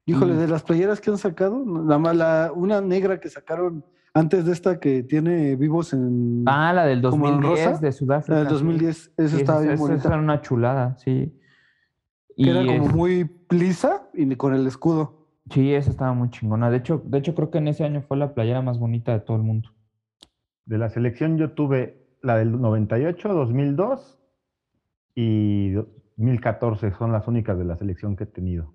[0.06, 3.84] híjole, de las playeras que han sacado, nada más la, una negra que sacaron
[4.18, 7.80] antes de esta que tiene vivos en Ah, la del ¿Como en 2010 rosa?
[7.80, 8.32] de Sudáfrica.
[8.34, 8.54] la del sí.
[8.54, 9.98] 2010, esa Sí, estaba esa- bien esa- bonita.
[10.00, 11.38] esa era una chulada, sí.
[12.36, 15.26] que Y era como es- muy lisa y con el escudo.
[15.50, 16.68] Sí, esa estaba muy chingona.
[16.70, 19.20] De hecho, de hecho, creo que en ese año fue la playera más bonita de
[19.20, 19.70] todo el mundo.
[20.66, 24.18] De la selección yo tuve la del 98, 2002
[25.14, 26.90] y 2014.
[26.92, 28.74] Son las únicas de la selección que he tenido.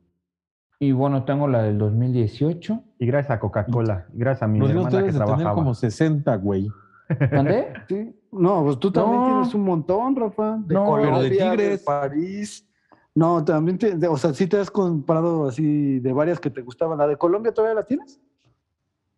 [0.81, 2.81] Y bueno, tengo la del 2018.
[2.97, 5.53] Y gracias a Coca-Cola, gracias a mi hermana Pues no que de tener trabajaba.
[5.53, 6.69] como 60, güey.
[7.31, 7.67] ¿Mandé?
[7.87, 8.15] Sí.
[8.31, 9.27] No, pues tú también No.
[9.27, 10.57] tienes un montón, Rafa.
[10.65, 11.83] De No, Colombia, pero de Tigres.
[11.83, 12.67] París.
[13.13, 16.61] No, también te, de- o sea, sí te has comprado así de varias que te
[16.61, 16.97] gustaban.
[16.97, 18.19] ¿La de Colombia todavía la tienes?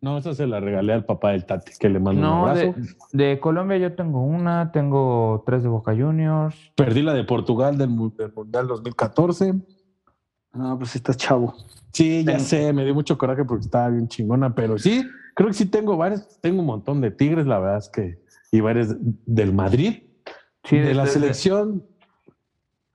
[0.02, 2.74] No, esa se la regalé al papá del Tati, que le mando un No, abrazo.
[3.12, 6.54] de, de Colombia yo tengo una, tengo tres de Boca Juniors.
[6.76, 7.88] Perdí la de Portugal del,
[8.18, 9.54] del Mundial 2014.
[10.54, 11.54] No, pues estás chavo.
[11.92, 15.54] Sí, ya sé, me dio mucho coraje porque estaba bien chingona, pero sí, creo que
[15.54, 16.40] sí tengo varias.
[16.40, 18.18] Tengo un montón de Tigres, la verdad es que,
[18.50, 18.96] y varias
[19.26, 20.02] del Madrid.
[20.64, 21.84] Sí, de la de- selección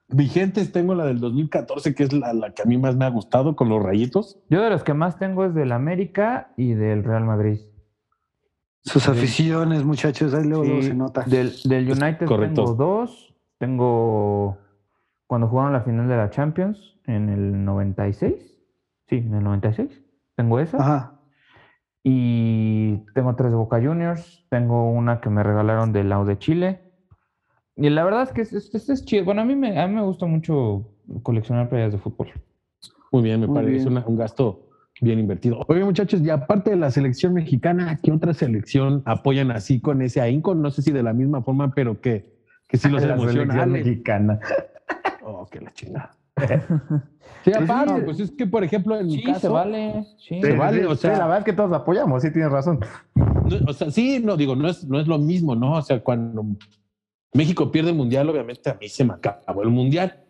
[0.08, 3.10] vigentes tengo la del 2014, que es la, la que a mí más me ha
[3.10, 4.38] gustado con los rayitos.
[4.50, 7.60] Yo de los que más tengo es del América y del Real Madrid.
[8.82, 11.22] Sus aficiones, muchachos, ahí luego, luego Sí, se nota.
[11.22, 12.64] Del, del United correcto.
[12.64, 13.34] tengo dos.
[13.58, 14.56] Tengo
[15.30, 18.34] cuando jugaron la final de la Champions en el 96.
[19.08, 20.02] Sí, en el 96.
[20.34, 20.78] Tengo esa.
[20.78, 21.20] Ajá.
[22.02, 24.44] Y tengo tres de Boca Juniors.
[24.50, 26.80] Tengo una que me regalaron del lado de Chile.
[27.76, 29.24] Y la verdad es que este es, es chido.
[29.24, 30.84] Bueno, a mí, me, a mí me gusta mucho
[31.22, 32.32] coleccionar playas de fútbol.
[33.12, 33.88] Muy bien, me Muy parece bien.
[33.88, 34.66] una- un gasto
[35.00, 35.64] bien invertido.
[35.68, 40.20] Oye, muchachos, y aparte de la selección mexicana, ¿qué otra selección apoyan así con ese
[40.20, 40.56] ahínco?
[40.56, 42.34] No sé si de la misma forma, pero que,
[42.66, 43.32] que sí los la emociona.
[43.54, 44.40] selección mexicana.
[45.30, 46.10] Oh, que la chingada.
[47.44, 48.02] Sí, aparte, sí.
[48.04, 50.04] pues es que, por ejemplo, en mi Sí, caso, se vale.
[50.18, 50.40] Sí.
[50.42, 52.80] Se vale, o Sí, sea- la verdad es que todos apoyamos, sí tienes razón.
[53.14, 55.74] no, o sea, sí, no digo, no es, no es lo mismo, ¿no?
[55.76, 56.44] O sea, cuando
[57.32, 60.22] México pierde el mundial, obviamente a mí se me acabó el mundial.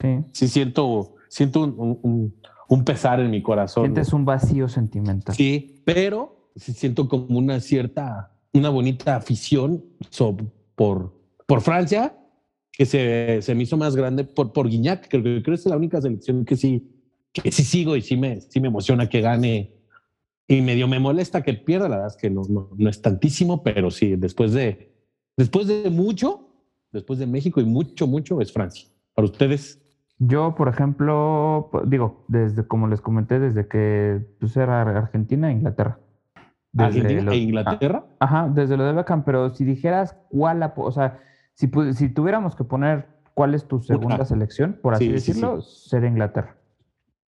[0.00, 0.18] Sí.
[0.32, 2.34] Sí, siento, siento un, un- un-
[2.68, 3.84] un pesar en mi corazón.
[3.84, 5.34] Sientes un vacío sentimental.
[5.34, 10.36] Sí, pero sí siento como una cierta, una bonita afición so-
[10.76, 11.12] por,
[11.46, 12.16] por Francia,
[12.76, 15.76] que se, se me hizo más grande por, por Guiñac, que creo que es la
[15.76, 16.82] única selección que sí,
[17.32, 19.70] que sí sigo y sí me, sí me emociona que gane.
[20.46, 23.62] Y medio me molesta que pierda, la verdad es que no, no, no es tantísimo,
[23.62, 24.92] pero sí, después de,
[25.36, 26.48] después de mucho,
[26.92, 28.88] después de México y mucho, mucho, es Francia.
[29.14, 29.80] Para ustedes,
[30.18, 35.98] Yo, por ejemplo, digo, desde como les comenté, desde que pues, era Argentina e Inglaterra.
[36.72, 38.04] Desde Argentina lo- e Inglaterra.
[38.20, 41.20] Ah, Ajá, desde lo de Beckham, pero si dijeras cuál, o sea,
[41.54, 45.14] si, si tuviéramos que poner cuál es tu segunda Ah, selección, por así sí, sí,
[45.32, 46.56] decirlo, sería Inglaterra.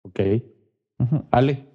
[0.04, 0.20] Ok.
[1.00, 1.24] Ujú.
[1.32, 1.68] Ale.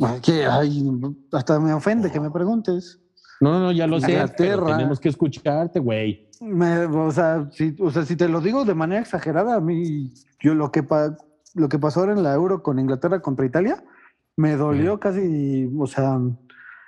[0.00, 0.90] Ay, que, ay,
[1.32, 3.00] hasta me ofende que me preguntes.
[3.40, 4.24] No, no, no, ya lo sé.
[4.36, 6.28] pero tenemos que escucharte, güey.
[6.40, 10.54] O, sea, si, o sea, si te lo digo de manera exagerada, a mí, yo
[10.54, 11.16] lo que, pa-
[11.54, 13.84] lo que pasó ahora en la Euro con Inglaterra contra Italia,
[14.36, 16.18] me dolió casi, o sea,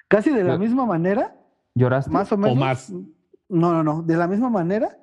[0.08, 1.36] casi de la La- misma manera,
[1.74, 2.10] ¿Lloraste?
[2.10, 2.56] más o menos.
[2.58, 2.92] más.
[3.48, 4.96] No, no, no, de la misma manera,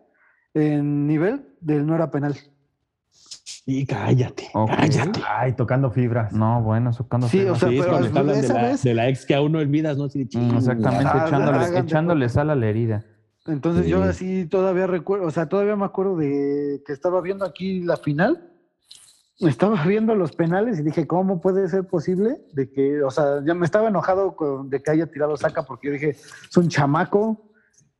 [0.53, 2.35] en nivel del no era penal.
[3.65, 5.21] Y cállate, cállate.
[5.25, 6.33] Ay, tocando fibras.
[6.33, 7.55] No, bueno, socando Sí, fibras.
[7.57, 9.53] o sea, Sí, es pero cuando hablan de la, vez- de la ex que aún
[9.53, 10.05] no olvidas, ¿no?
[10.05, 10.57] Mm.
[10.57, 13.05] Exactamente, Ah, echándole, háganse echándole sal a la herida.
[13.45, 14.09] Entonces yo Sí.
[14.09, 18.49] así todavía recuerdo, o sea, todavía me acuerdo de que estaba viendo aquí la final,
[19.39, 23.53] estaba viendo los penales y dije, ¿cómo puede ser posible de que, o sea, ya
[23.53, 27.49] me estaba enojado con- de que haya tirado saca porque yo dije, es un chamaco,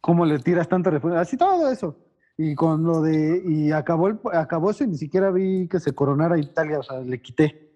[0.04, 1.22] ¿cómo le tiras tanta respuesta?
[1.22, 1.98] Así todo eso.
[2.38, 5.94] Y con lo de, y acabó, el, acabó eso y ni siquiera vi que se
[5.94, 7.72] coronara Italia, o sea, le quité.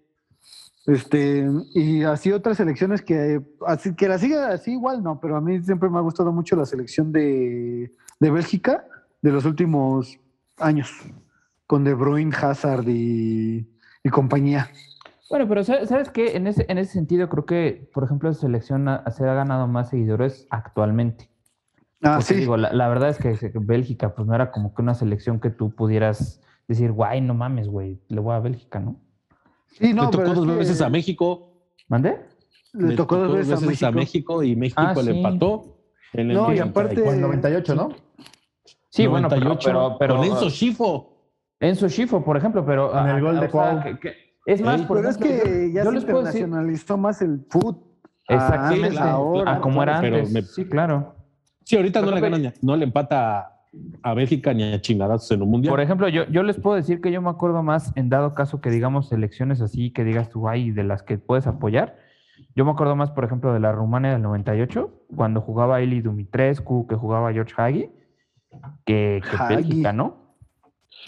[0.85, 5.41] Este, y así otras selecciones que, así que la siga así igual, no, pero a
[5.41, 8.85] mí siempre me ha gustado mucho la selección de, de Bélgica
[9.21, 10.17] de los últimos
[10.57, 10.91] años,
[11.65, 13.67] con De Bruyne, Hazard y,
[14.11, 14.69] compañía.
[15.29, 16.35] Bueno, pero sa- ¿sabes qué?
[16.37, 19.89] En ese, en ese sentido, creo que, por ejemplo, esa selección se ha ganado más
[19.89, 21.29] seguidores actualmente.
[22.03, 22.35] Ah, Porque sí.
[22.35, 25.39] digo, la, la verdad es que, que Bélgica, pues no era como que una selección
[25.39, 28.99] que tú pudieras decir, guay, no mames, güey, le voy a Bélgica, ¿no?
[29.67, 31.53] Sí, no, le tocó pero es dos que veces a México.
[31.87, 32.19] ¿Mandé?
[32.73, 34.43] Le tocó dos veces, a México.
[34.43, 35.17] y México Ah, le sí.
[35.17, 35.77] empató.
[36.13, 36.69] En el No, y 94.
[36.81, 37.89] aparte- Con 98, ¿no?
[38.89, 41.13] Sí, bueno, pero, 98, pero, pero con Enzo Schifo.
[41.59, 42.91] Enzo Schifo, por ejemplo, pero...
[42.91, 43.83] Con el ah, gol de o sea, Cuau.
[43.83, 44.13] que- que-
[44.45, 46.41] es más, Ey, por Pero es ejemplo, que yo- ya yo se les puedo decir-
[46.41, 47.77] internacionalizó más el foot.
[48.29, 50.31] Exactamente, antes, ahora, a como era pero antes.
[50.33, 51.15] me- Sí, claro.
[51.67, 53.59] Sí, ahorita no le ganan, no le empata
[54.01, 55.69] a Bélgica ni a chingadazos en un mundial.
[55.69, 58.61] Por ejemplo, yo, yo les puedo decir que yo me acuerdo más en dado caso
[58.61, 61.97] que digamos selecciones así, que digas tú, ay, de las que puedes apoyar.
[62.55, 66.87] Yo me acuerdo más, por ejemplo, de la Rumania del 98, cuando jugaba Eli Dumitrescu,
[66.87, 67.91] que jugaba George Hagi,
[68.85, 69.55] que, que Hagi.
[69.55, 70.37] Bélgica, ¿no?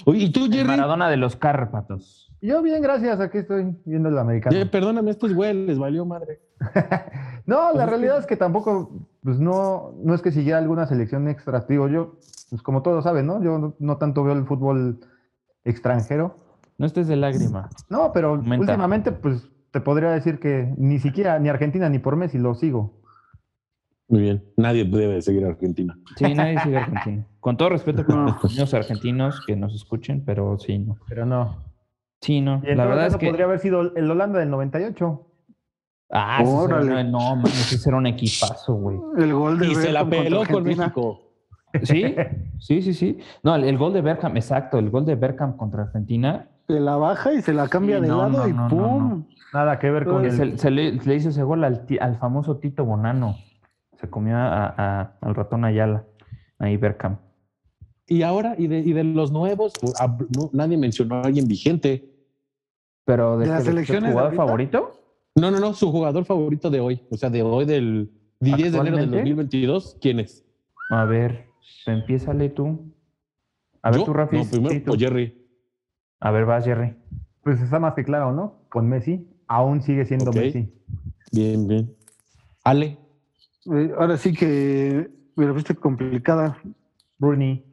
[0.03, 0.67] Oye, ¿y tú, El Jerry?
[0.67, 2.29] Maradona de los Cárpatos.
[2.41, 3.21] Yo bien, gracias.
[3.21, 4.57] Aquí estoy viendo el americano.
[4.57, 6.41] Eh, perdóname, estos güey les valió madre.
[7.45, 10.85] No, la Pues es realidad es que tampoco, pues no, no es que siguiera alguna
[10.87, 11.65] selección extra.
[11.67, 12.15] Digo, yo,
[12.49, 13.43] pues como todos saben, ¿no?
[13.43, 14.99] Yo no, no tanto veo el fútbol
[15.63, 16.37] extranjero.
[16.77, 17.69] No estés de lágrima.
[17.89, 18.59] No, pero Aumenta.
[18.59, 22.99] últimamente, pues te podría decir que ni siquiera, ni Argentina ni por Messi lo sigo.
[24.07, 24.43] Muy bien.
[24.57, 25.97] Nadie debe de seguir a Argentina.
[26.15, 27.27] Sí, nadie sigue a Argentina.
[27.39, 30.97] Con todo respeto con los niños argentinos que nos escuchen, pero sí, no.
[31.07, 31.63] Pero no.
[32.21, 32.61] Sí, no.
[32.65, 33.27] Y La verdad es que.
[33.27, 35.25] podría haber sido el Holanda del 98.
[36.11, 37.03] Ah, Órale.
[37.03, 38.97] no, mames, ese era un equipazo, güey.
[39.17, 40.85] El gol de Y se la peló con Argentina.
[40.85, 41.21] México.
[41.83, 42.15] Sí,
[42.59, 43.19] sí, sí, sí.
[43.43, 46.47] No, el, el gol de Berkham, exacto, el gol de Berkham contra Argentina.
[46.67, 49.09] Se la baja y se la cambia Sí, de no, lado no, y no, ¡pum!
[49.09, 49.27] no.
[49.53, 50.51] Nada que ver con Pues el...
[50.53, 53.35] Se, se le, se le hizo ese gol al, al famoso Tito Bonano.
[53.99, 56.05] Se comió a- a- al ratón Ayala,
[56.57, 57.17] ahí Berkham.
[58.07, 62.09] Y ahora, y de, y de los nuevos, a- no, nadie mencionó a alguien vigente.
[63.05, 64.43] Pero de, ¿De las selecciones jugador ahorita?
[64.45, 64.91] favorito?
[65.35, 67.01] No, no, no, su jugador favorito de hoy.
[67.09, 69.17] O sea, de hoy, del 10 de enero del ¿Actualmente?
[69.17, 70.45] 2022, ¿quién es?
[70.89, 71.45] A ver,
[71.85, 72.91] empiézale tú.
[73.81, 74.05] A ver ¿Yo?
[74.05, 74.37] tú, Rafi.
[74.37, 74.93] No, primero, Sí, tú.
[74.93, 75.35] o Jerry.
[76.19, 76.95] A ver, vas, Jerry.
[77.43, 78.63] Pues está más que claro, ¿no?
[78.69, 80.31] Con Messi, aún sigue siendo.
[80.33, 80.69] Messi.
[81.31, 81.95] Bien, bien.
[82.63, 82.97] Ale.
[83.71, 86.57] Eh, Ahora sí que me la fuiste complicada.
[87.19, 87.63] Rooney.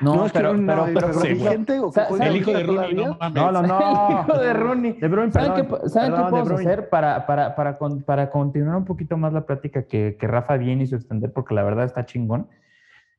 [0.00, 2.40] No, pero, no, pero, pero, pero por ejemplo, vigente o que sa- juega ¿sabes El
[2.40, 3.34] hijo de Rooney, no mames.
[3.42, 4.08] No, no, no.
[4.08, 4.92] El hijo de Rooney.
[4.94, 5.80] De Bruyne, ¿Saben perdón.
[5.82, 9.32] qué, ¿saben qué Perdón, podemos hacer para, para, para, con- para continuar un poquito más
[9.32, 11.32] la plática que, que Rafa bien hizo extender?
[11.32, 12.48] Porque la verdad está chingón.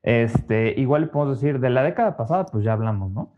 [0.02, 3.34] Este, igual le podemos decir, de la década pasada, pues ya hablamos, ¿no?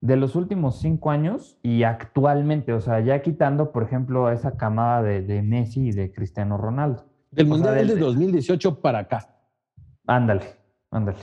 [0.00, 5.02] De los últimos cinco años y actualmente, o sea, ya quitando, por ejemplo, esa camada
[5.02, 7.06] de, de Messi y de Cristiano Ronaldo.
[7.32, 9.26] Del O sea, Mundial del- de 2018 para acá.
[10.06, 10.44] Ándale,
[10.92, 11.18] ándale.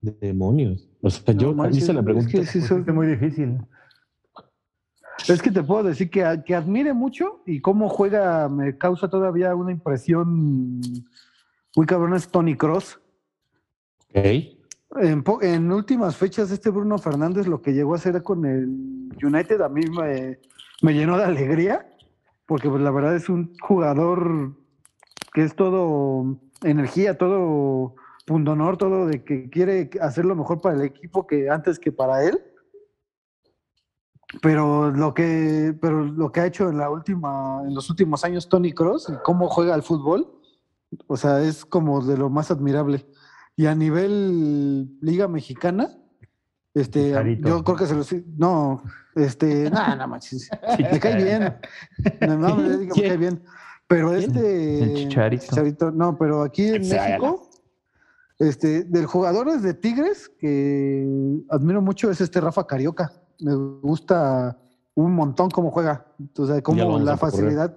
[0.00, 0.90] Demonios.
[1.04, 2.30] O sea, yo No hice la es pregunta.
[2.30, 3.58] que sí Pues es muy difícil.
[5.28, 9.54] Es que te puedo decir que, que admire mucho y cómo juega me causa todavía
[9.54, 10.80] una impresión
[11.76, 13.00] muy cabrón es Tony Cross.
[14.14, 14.26] Ok.
[15.42, 19.68] En últimas fechas este Bruno Fernández lo que llegó a hacer con el United a
[19.68, 20.38] mí me,
[20.80, 21.86] me llenó de alegría
[22.46, 24.56] porque pues, la verdad es un jugador
[25.34, 27.94] que es todo energía, todo
[28.24, 32.24] pundonor, todo de que quiere hacer lo mejor para el equipo que antes que para
[32.24, 32.42] él.
[34.42, 38.48] Pero lo que, pero lo que ha hecho en la última, en los últimos años
[38.48, 40.40] Tony Cross y cómo juega al fútbol,
[41.06, 43.06] o sea, es como de lo más admirable.
[43.56, 45.96] Y a nivel Liga Mexicana,
[46.74, 47.48] este, Chicharito.
[47.48, 48.82] yo creo que se lo no,
[49.14, 50.50] este, nada, no manches,
[50.90, 51.56] me cae bien,
[52.20, 53.40] no, no, me cae bien,
[53.86, 55.92] pero este, El Chicharito.
[55.92, 57.43] no, pero aquí en México,
[58.44, 61.06] este, del jugadores de Tigres que
[61.50, 63.12] admiro mucho es este Rafa Carioca.
[63.40, 64.58] Me gusta
[64.94, 66.06] un montón cómo juega.
[66.38, 67.18] O sea, cómo la correr.
[67.18, 67.76] facilidad,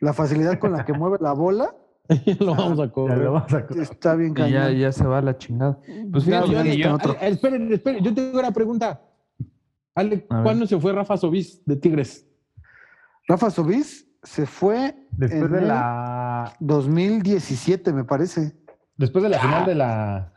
[0.00, 1.74] la facilidad con la que mueve la bola
[2.40, 3.18] lo vamos a Ya correr.
[3.18, 4.78] lo vamos a- está bien Y ya, cañón.
[4.80, 5.78] ya se va a la chingada.
[6.10, 9.00] Pues fíjate yo- esperen, esperen, yo tengo una pregunta.
[9.94, 10.26] Ale.
[10.26, 12.26] ¿cuándo se fue Rafa Sobis de Tigres?
[13.28, 16.52] Rafa Sobis se fue Después en de la.
[16.60, 18.56] 2017, me parece.
[19.00, 20.32] Después de la final de la.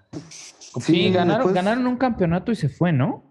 [0.80, 3.24] Sí, ganaron, después- ganaron un campeonato y se fue, ¿no?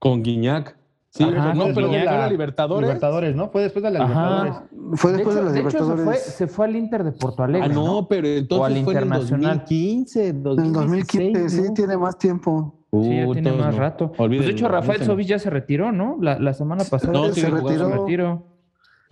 [0.00, 0.76] Con Guiñac.
[1.10, 2.04] Sí, Ajá, no, pero Guiñac.
[2.06, 2.88] la Libertadores.
[2.88, 3.50] Libertadores, ¿no?
[3.50, 4.08] Fue después de la Ajá.
[4.44, 5.00] Libertadores.
[5.00, 6.22] Fue después de, hecho, las de hecho, se fue, Libertadores.
[6.22, 7.66] se fue al Inter de Porto Alegre.
[7.70, 8.08] Ah, no, ¿no?
[8.08, 9.58] pero O al entonces fue en el Internacional.
[9.60, 11.74] 2015, En el 2016, 2015, sí, ¿no?
[11.74, 12.74] tiene más tiempo.
[12.92, 13.80] Sí, ya tiene más no.
[13.80, 14.12] rato.
[14.12, 15.04] Pues de hecho, Rafael.
[15.04, 16.16] Sobis ya se retiró, ¿no?
[16.20, 17.60] La, la semana pasada No, se retiró.
[17.60, 17.88] jugando.
[17.88, 18.46] se retiró.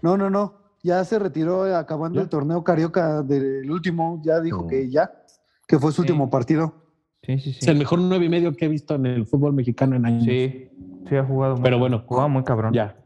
[0.03, 0.55] No, no, no.
[0.83, 2.23] Ya se retiró acabando ¿Ya?
[2.23, 4.21] el torneo carioca del último.
[4.25, 4.67] Ya dijo No.
[4.69, 5.11] que ya,
[5.69, 6.09] que fue su Sí.
[6.11, 6.75] último partido.
[7.23, 7.79] Sí, sí, Es el sí.
[7.79, 10.25] mejor nueve y medio que he visto en el fútbol mexicano en años.
[10.25, 10.71] Sí,
[11.09, 12.03] sí ha jugado muy Pero bueno.
[12.07, 12.73] Jugaba muy cabrón.
[12.73, 12.97] Ya.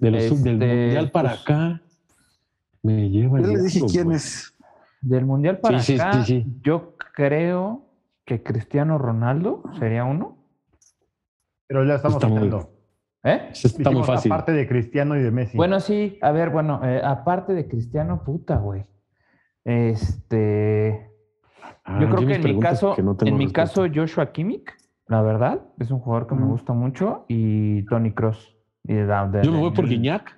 [0.00, 1.82] De los sub- del Este, mundial para pues, acá.
[2.82, 4.52] Me lleva el Yo le dije quién es.
[5.02, 6.60] Del Mundial para Sí, sí, acá, sí, sí.
[6.62, 7.86] yo creo
[8.24, 10.38] que Cristiano Ronaldo sería uno.
[11.68, 12.50] Pero ya estamos Está muy-.
[13.24, 13.50] ¿Eh?
[13.52, 14.32] Está muy fácil.
[14.32, 15.56] Aparte de Cristiano y de Messi.
[15.56, 18.84] Bueno, sí, a ver, bueno, eh, aparte de Cristiano, puta, güey.
[19.64, 21.10] Este,
[21.88, 24.66] Ah, yo creo mis que en mi caso, no en mi caso, Joshua Kimmich,
[25.06, 28.56] la verdad, es un jugador que me gusta mucho, y Tony Cross.
[28.84, 30.36] Y de- de- Yo me voy por Guiñac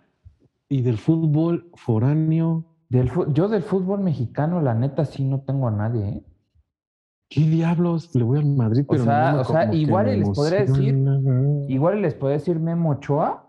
[0.68, 2.64] y del fútbol foráneo.
[2.90, 6.22] Del yo del fútbol mexicano, la neta, sí no tengo a nadie, ¿eh?
[7.30, 8.14] ¿Qué diablos?
[8.14, 10.60] Le voy al Madrid, O pero sea, no o sea, como que igual les podría
[10.60, 11.66] decir- emociona.
[11.68, 13.44] Igual les puedo decir Memo Ochoa,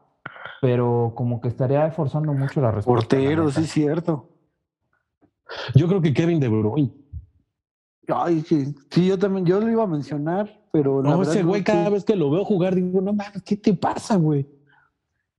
[0.61, 3.15] pero como que estaría esforzando mucho la respuesta.
[3.15, 3.59] la Portero, neta.
[3.61, 4.29] sí, cierto.
[5.75, 6.91] Yo creo que Kevin De Bruyne.
[8.15, 11.49] Ay, sí, sí, yo también, yo lo iba a mencionar, pero la No, ese no,
[11.49, 11.93] güey, cada sí.
[11.93, 14.47] vez que lo veo jugar, digo, no mames, ¿qué te pasa, güey?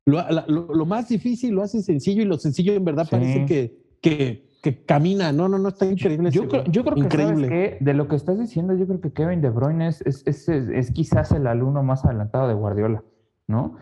[0.06, 3.10] Lo, la- lo- lo más difícil lo hace sencillo y lo sencillo en verdad Sí.
[3.10, 5.30] parece que, que, que camina.
[5.32, 6.30] No, no, no, está increíble.
[6.30, 7.48] Yo creo, yo creo que, Increíble.
[7.48, 7.48] ¿sabes
[7.78, 7.84] qué?
[7.84, 10.68] De lo que estás diciendo, yo creo que Kevin De Bruyne es, es, es, es-
[10.68, 13.04] es quizás el alumno más adelantado de Guardiola,
[13.46, 13.76] ¿no?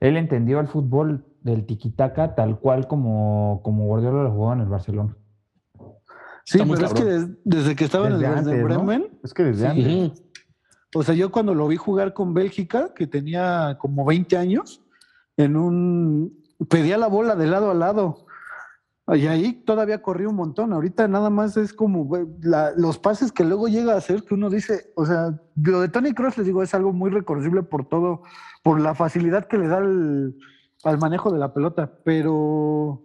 [0.00, 4.68] Él entendió el fútbol del tiquitaca tal cual como, como Guardiola lo jugó en el
[4.68, 5.16] Barcelona.
[6.44, 8.64] Sí, pero es que desde que estaba en el antes, ¿no?
[8.64, 10.02] Bremen, Es que desde Sí.
[10.08, 10.22] antes.
[10.94, 14.82] O sea, yo cuando lo vi jugar con Bélgica, que tenía como 20 años,
[15.36, 16.36] en un
[16.68, 18.26] pedía la bola de lado a lado.
[19.12, 20.72] Y ahí todavía corría un montón.
[20.72, 22.08] Ahorita nada más es como
[22.42, 25.88] la- los pases que luego llega a hacer que uno dice, o sea, lo de
[25.88, 28.22] Tony Cross les digo, es algo muy reconocible por todo,
[28.62, 30.36] por la facilidad que le da al,
[30.84, 33.02] al manejo de la pelota, pero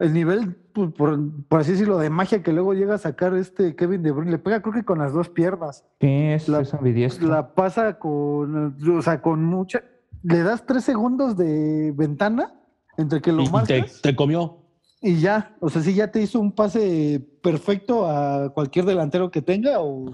[0.00, 1.18] el nivel, pues, por,
[1.48, 4.38] por así decirlo, de magia que luego llega a sacar este Kevin De Bruyne, le
[4.38, 7.28] pega creo que con las dos piernas Sí, es, La- es ambidiestro.
[7.28, 9.82] la pasa con, o sea, con mucha,
[10.22, 12.54] le das tres segundos de ventana
[12.98, 14.58] entre que lo Y- y te, te comió.
[15.00, 19.42] y ya, o sea, sí ya te hizo un pase perfecto a cualquier delantero que
[19.42, 20.10] tenga o,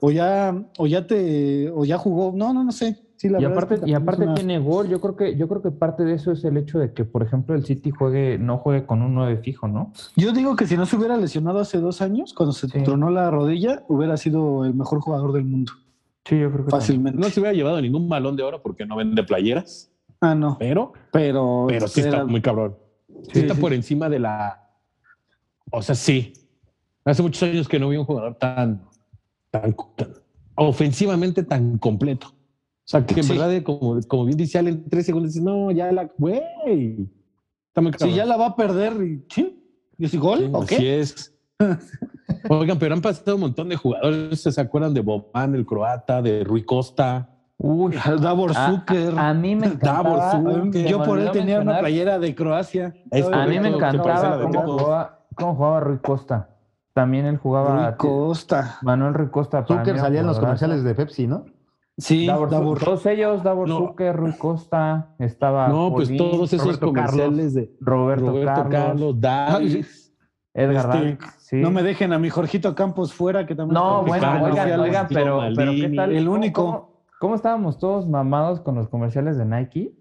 [0.00, 3.44] o ya, o ya te, o ya jugó, no, no, no sé, sí, la y
[3.44, 4.88] es aparte, que y aparte una- tiene gol.
[4.88, 7.22] Yo creo que, yo creo que parte de eso es el hecho de que, por
[7.22, 9.92] ejemplo, el City juegue, no juegue con un 9 fijo, ¿no?
[10.16, 12.82] Yo digo que si no se hubiera lesionado hace dos años, cuando se Sí.
[12.82, 15.72] tronó la rodilla, hubiera sido el mejor jugador del mundo.
[16.24, 17.18] Sí, yo creo que Fácilmente.
[17.18, 19.90] No se hubiera llevado ningún balón de oro porque no vende playeras,
[20.20, 20.56] Ah, no.
[20.58, 22.76] pero, Pero, pero sí está muy cabrón.
[23.24, 23.60] Sí, Sí, está sí.
[23.60, 24.70] por encima de la.
[25.70, 26.32] O sea, sí.
[27.04, 28.82] Hace muchos años que no vi un jugador tan,
[29.50, 30.14] tan, tan-
[30.54, 32.28] ofensivamente tan completo.
[32.84, 33.36] O sea, que en Sí.
[33.38, 37.08] verdad, como, como bien dice Ale, en tres segundos dices, no, ya la, güey.
[37.98, 38.92] Si ya la va a perder
[39.98, 41.00] y así, gol, Sí, ¿o Así qué?
[41.00, 41.34] es.
[42.48, 44.42] Oigan, pero han pasado un montón de jugadores.
[44.42, 47.30] ¿Se acuerdan de Boban, el croata, de Rui Costa?
[47.56, 49.18] Uy, Davor a, Zucker.
[49.18, 50.26] a- a mí me encantaba.
[50.32, 50.86] Davor Zucker.
[50.86, 52.94] Yo por él tenía una playera de Croacia.
[53.10, 56.50] Es A mí me encantaba cómo jugaba, cómo jugaba Rui Costa.
[56.92, 57.88] También él jugaba.
[57.90, 58.78] Rui Costa.
[58.82, 59.64] Manuel Rui Costa.
[59.66, 61.46] Zucker salía en los comerciales de Pepsi, ¿no?
[61.96, 62.80] Sí, Davor, Davor.
[62.82, 63.78] Todos ellos, Davor No.
[63.78, 65.68] Zucker, Rui Costa, estaba.
[65.68, 70.00] No, pues todos esos Roberto comerciales de Roberto, Roberto Carlos, Carlos, Davis.
[70.52, 71.56] Edgar Este, Davis, sí.
[71.56, 73.74] No me dejen a mi Jorgito Campos fuera, que también.
[73.74, 76.12] No, está bueno, oigan, oigan, pero, pero ¿qué tal?
[76.12, 76.64] El ¿Cómo- único.
[76.64, 76.90] ¿cómo,
[77.20, 79.94] cómo estábamos todos mamados con los comerciales de Nike?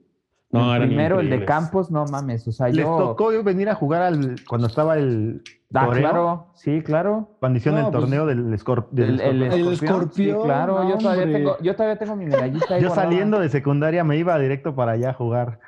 [0.52, 1.46] No, El primero, el de.
[1.46, 2.48] Campos, no mames.
[2.48, 2.98] O sea, Les yo.
[2.98, 5.42] tocó venir a jugar al, cuando estaba el
[5.76, 7.30] Ah, toreo, claro, sí, claro.
[7.40, 9.44] cuando hicieron No, el pues, torneo del, escor- del El, el escorpión.
[9.44, 10.84] El escorpión, escorpión, sí, claro.
[10.84, 12.76] no, yo, todavía tengo, yo todavía tengo mi medallita.
[12.76, 13.10] ahí Yo guardada.
[13.10, 15.60] saliendo de secundaria me iba directo para allá a jugar.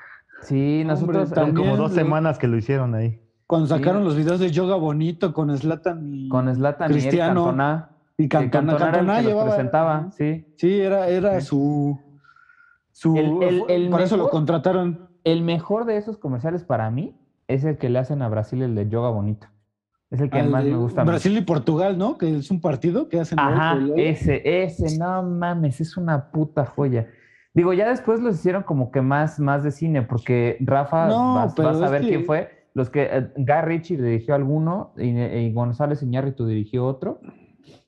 [0.42, 1.32] Sí, nosotros.
[1.32, 3.20] Hombre, el- Como También, dos semanas que lo hicieron ahí.
[3.48, 4.06] Cuando sacaron Sí.
[4.06, 7.46] los videos de Yoga Bonito con Zlatan y, con y el Cristiano.
[7.46, 7.90] Cantona.
[8.18, 8.52] y El Cantona.
[8.52, 10.54] Cantona era el Cantona que los llevaba- presentaba, sí.
[10.58, 12.00] Sí, era, era su.
[12.92, 15.10] su El- el- el por eso lo contrataron.
[15.24, 17.16] El mejor de esos comerciales para mí
[17.48, 19.48] es el que le hacen a Brasil, el de Yoga Bonito.
[20.16, 21.04] Es el que al más me gusta.
[21.04, 22.18] Brasil y Portugal, ¿no?
[22.18, 23.40] Que es un partido que hacen.
[23.40, 27.08] Ajá, ese, ese, no mames, es una puta joya.
[27.54, 31.54] Digo, ya después los hicieron como que más, más de cine, porque Rafa, No, vas,
[31.56, 32.50] pero vas a ver que- quién fue.
[32.74, 37.20] Los que eh, Guy Ritchie dirigió alguno y, y González Iñárritu dirigió otro.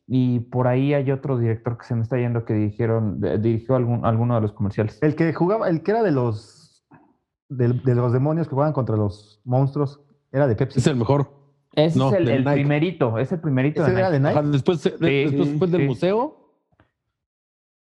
[0.07, 3.75] Y por ahí hay otro director que se me está yendo que dirigieron, de- dirigió
[3.75, 4.97] algún, alguno de los comerciales.
[5.01, 6.85] El que jugaba, el que era de los
[7.49, 10.01] de, de los demonios que juegan contra los monstruos,
[10.31, 10.79] era de Pepsi.
[10.79, 11.36] Es el mejor.
[11.77, 14.19] Ese No, es el, el primerito, es el primerito ¿Ese de era Nike.
[14.19, 14.39] de Nike?
[14.39, 15.87] Ajá, después, de- Sí, después, después del sí.
[15.87, 16.37] museo.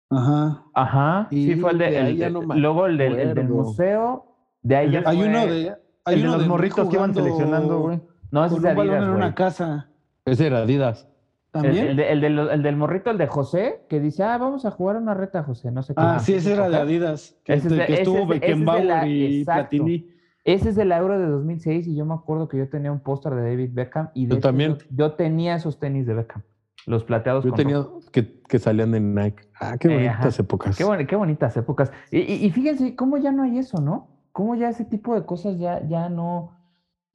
[0.10, 0.64] Ajá.
[0.74, 4.26] Ajá, sí fue el de, de el- no luego el del, el del museo,
[4.62, 5.76] de ahí ya Hay fue- uno de.
[6.06, 8.00] Hay el de uno los de morritos que iban seleccionando, güey.
[8.32, 9.24] No, ese es de un balón Adidas, en güey.
[9.26, 9.90] una casa.
[10.26, 11.08] Ese era Adidas.
[11.54, 11.88] El, ¿También?
[11.88, 14.72] el de- el de el del morrito, el de José, que dice, ah, vamos a
[14.72, 16.02] jugar una reta, José, no sé qué.
[16.04, 16.78] ah, sí, ese era de.
[16.78, 17.36] Adidas.
[17.44, 19.40] Que, Ese es de- que estuvo ese es de- ese es de Beckenbauer la- y
[19.40, 19.70] exacto.
[19.70, 20.10] Platini.
[20.46, 23.00] Ese es de la Euro de 2006 y yo me acuerdo que yo tenía un
[23.00, 24.78] póster de David Beckham y de Yo hecho también.
[24.78, 26.44] Yo, yo tenía esos tenis de Beckham,
[26.86, 27.44] los plateados.
[27.44, 29.44] Yo con tenía que, que salían de Nike.
[29.60, 30.78] Ah, qué Eh, bonitas épocas.
[30.78, 31.92] Qué, qué bonitas épocas.
[32.12, 34.08] Y, y- y fíjense cómo ya no hay eso, ¿no?
[34.32, 36.52] Cómo ya ese tipo de cosas ya, ya no,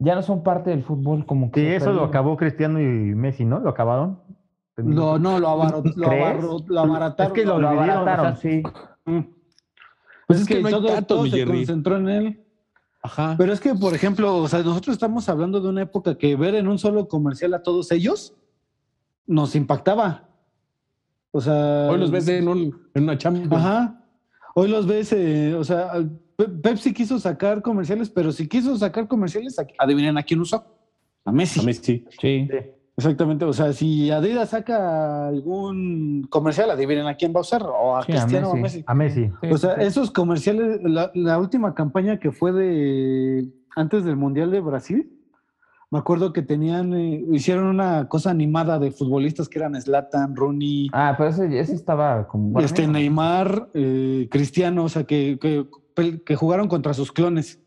[0.01, 3.45] ya no son parte del fútbol como que Sí, eso lo acabó Cristiano y Messi,
[3.45, 3.61] ¿no?
[3.61, 4.18] Lo acabaron.
[4.76, 6.24] No, no, lo, abaro- lo, ¿Crees?
[6.37, 7.33] abarro- lo abarataron.
[7.37, 8.62] Es que lo abarataron, o sea, sí.
[9.05, 9.20] Mm.
[10.26, 11.51] Pues es que no hay todo, tanto, todo mi se Jerry.
[11.59, 12.45] concentró en él.
[13.03, 13.34] Ajá.
[13.38, 16.55] Pero es que, por ejemplo, o sea, nosotros estamos hablando de una época que ver
[16.55, 18.34] en un solo comercial a todos ellos
[19.26, 20.28] nos impactaba.
[21.30, 21.88] O sea.
[21.90, 23.51] Hoy los ves en, un, en una Champions.
[23.53, 24.05] Ajá.
[24.55, 25.92] Hoy los ves, eh, o sea,
[26.36, 30.64] Pe- Pepsi quiso sacar comerciales, pero si quiso sacar comerciales, ¿a- adivinen a quién usó.
[31.24, 31.61] A Messi.
[31.61, 32.05] A mí sí.
[32.20, 32.48] Sí.
[33.01, 33.44] Exactamente.
[33.44, 38.03] O sea, si Adidas saca algún comercial, adivinen a quién va a usar, o a
[38.05, 38.78] Sí, a Cristiano o a Messi.
[38.78, 38.84] Messi.
[38.86, 39.30] A Messi.
[39.40, 39.82] Sí, O sea, sí.
[39.84, 45.11] esos comerciales, la, la última campaña que fue de antes del Mundial de Brasil,
[45.92, 50.88] me acuerdo que tenían, eh, hicieron una cosa animada de futbolistas que eran Zlatan, Rooney,
[50.92, 52.61] Ah, pero ese, ese estaba como...
[52.61, 52.86] este.
[52.86, 55.66] Neymar, eh, Cristiano, o sea, que, que,
[56.24, 57.60] que jugaron contra sus clones.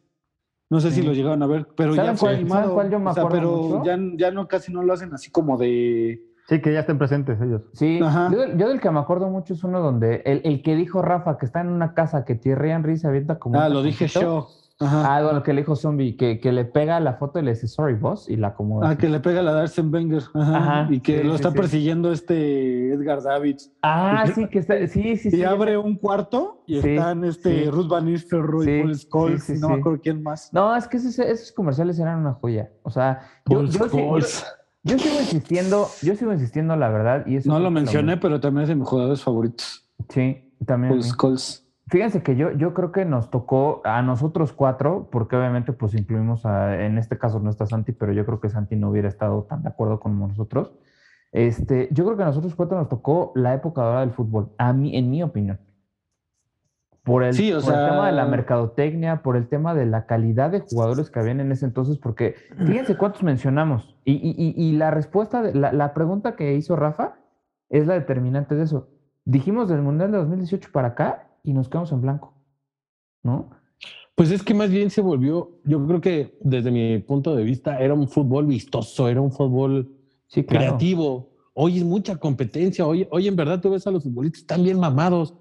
[0.73, 2.61] No sé si lo llegaron a ver, pero ya ¿Saben fue cuál- animado.
[2.61, 3.83] saben cuál yo me o sea, acuerdo pero mucho?
[3.85, 7.39] ya, ya no casi no lo hacen así como de Sí, que ya estén presentes
[7.39, 7.61] ellos.
[7.73, 8.29] Sí, Ajá.
[8.33, 11.03] yo, del- yo del que me acuerdo mucho es uno donde el, el que dijo
[11.03, 13.61] Rafa que está en una casa que Thierry Henry se avienta como.
[13.61, 14.47] Ah, un lo dije yo.
[14.79, 15.17] Ajá.
[15.17, 17.67] Ah, bueno, que le dijo Zombie, que, que le pega la foto y le dice
[17.67, 18.89] sorry boss y la acomoda.
[18.89, 20.23] Ah, que le pega la Darsen Wenger.
[20.33, 20.57] Ajá.
[20.57, 21.57] Ajá, y que sí, lo está sí.
[21.57, 23.71] persiguiendo este Edgar Davids.
[23.83, 24.85] Ah, sí, que está.
[24.87, 27.69] Sí, sí, Y abre un cuarto y están este.
[27.69, 30.51] Ruth Van Nistelrooy, Paul Scholes, y no me acuerdo quién más.
[30.53, 32.71] No, es que esos, esos comerciales eran una joya.
[32.81, 33.87] O sea, yo, Paul yo,
[34.83, 37.25] yo- sigo insistiendo, yo sigo insistiendo, la verdad.
[37.27, 39.87] Y eso No lo mencioné, pero también es de mis jugadores favoritos.
[40.09, 40.93] Sí, también.
[40.93, 41.03] Paul.
[41.03, 41.62] Scholes.
[41.87, 46.45] Fíjense que yo, yo creo que nos tocó a nosotros cuatro, porque obviamente pues incluimos
[46.45, 49.43] a, en este caso no está Santi, pero yo creo que Santi no hubiera estado
[49.43, 50.73] tan de acuerdo como nosotros.
[51.33, 54.71] Este, yo creo que a nosotros cuatro nos tocó la época dorada del fútbol, a
[54.71, 55.59] mí, en mi opinión.
[57.03, 59.85] por el, Sí, o por el sea- tema de la mercadotecnia, por el tema de
[59.85, 63.97] la calidad de jugadores que habían en ese entonces, porque fíjense cuántos mencionamos.
[64.05, 67.15] Y, y- y- y la respuesta, de, la, la pregunta que hizo Rafa
[67.69, 68.87] es la determinante de eso.
[69.25, 72.33] Dijimos del Mundial de 2018 para acá y nos quedamos en blanco,
[73.21, 73.49] ¿no?
[74.15, 77.79] Pues es que más bien se volvió, yo creo que desde mi punto de vista
[77.79, 79.91] era un fútbol vistoso, era un fútbol
[80.27, 80.65] Sí, claro.
[80.65, 81.31] creativo.
[81.53, 82.87] Hoy es mucha competencia.
[82.87, 85.35] Hoy, hoy en verdad tú ves a los futbolistas están bien mamados.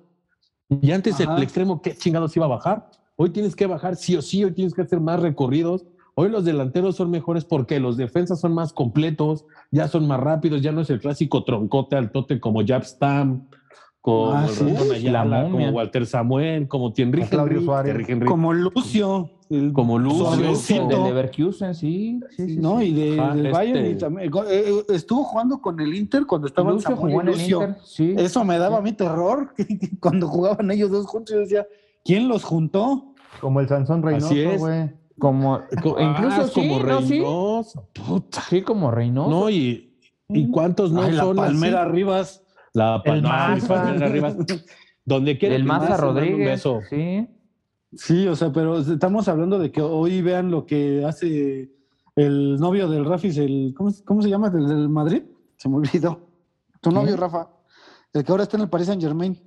[0.69, 1.37] Y antes Ajá.
[1.37, 2.91] el extremo, ¿qué chingados iba a bajar?
[3.17, 5.87] Hoy tienes que bajar sí o sí, hoy tienes que hacer más recorridos.
[6.15, 10.61] Hoy los delanteros son mejores porque los defensas son más completos, ya son más rápidos,
[10.61, 13.49] ya no es el clásico troncote al tote como Jab Stam,
[14.03, 14.65] como Ah, sí.
[14.93, 15.69] Ayala, la como.
[15.71, 18.07] Walter Samuel, como Como Claudio Henry, Suárez.
[18.27, 19.31] Como Lucio.
[19.49, 20.89] el- Como Lucio, Suavecito.
[20.89, 22.19] De Leverkusen, sí.
[22.37, 22.81] sí, sí, ¿no?
[22.81, 22.87] sí.
[22.87, 24.31] Y de, Ajá, del este- Bayern y también.
[24.35, 27.61] eh, eh, estuvo jugando con el Inter cuando estaban Lucio Samuel jugó en el Lucio.
[27.63, 28.15] Inter, sí.
[28.19, 29.55] Eso me daba a mí terror
[30.01, 31.35] cuando jugaban ellos dos juntos.
[31.35, 31.67] Yo decía,
[32.05, 33.15] ¿quién los juntó?
[33.41, 34.91] Como el Sansón Reynoso, güey.
[35.19, 37.01] Como, Co- incluso ah, sí, como ¿no?
[37.03, 37.09] Sí.
[37.21, 37.89] Reynoso.
[37.93, 38.41] Puta.
[38.49, 39.31] Sí, como Reynoso.
[39.31, 39.93] No, y,
[40.29, 41.93] y cuántos no Ay, la son Palmera así?
[41.93, 42.43] Rivas.
[42.75, 43.93] La El Maza.
[44.09, 44.37] Rivas.
[45.05, 46.47] Donde quiera el Maza mande un Rodríguez.
[46.49, 46.81] beso.
[46.89, 47.29] Sí.
[47.95, 51.71] Sí, o sea, pero estamos hablando de que hoy vean lo que hace
[52.17, 54.49] el novio del Rafis, el, ¿cómo, cómo se llama?
[54.49, 55.23] ¿Del, del Madrid?
[55.57, 56.21] Se me olvidó.
[56.81, 57.51] Tu novio, Rafa.
[58.15, 59.39] El que ahora está en el Paris Saint Germain.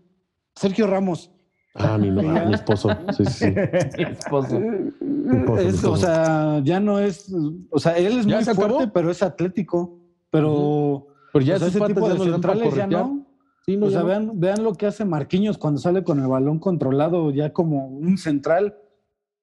[0.55, 1.31] Sergio Ramos.
[1.73, 2.89] Ah, mi, mi esposo.
[3.17, 3.45] Sí, sí, sí.
[3.97, 4.57] Mi esposo.
[4.57, 5.91] esposo, Es, esposo.
[5.91, 7.29] o sea, ya no es,
[7.69, 8.75] o sea, él es ¿Ya muy se acabó?
[8.75, 9.99] fuerte, pero es atlético.
[10.29, 13.25] Pero Pero ya o sea, ese tipo ya de centrales ya no.
[13.65, 14.07] Sí, no, O ya sea, no.
[14.07, 18.17] vean, vean lo que hace Marquinhos cuando sale con el balón controlado, ya como un
[18.17, 18.77] central.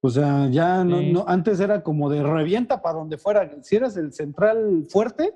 [0.01, 1.13] O sea, ya no, Sí.
[1.13, 3.51] no, antes era como de revienta para donde fuera.
[3.61, 5.35] Si eras el central fuerte,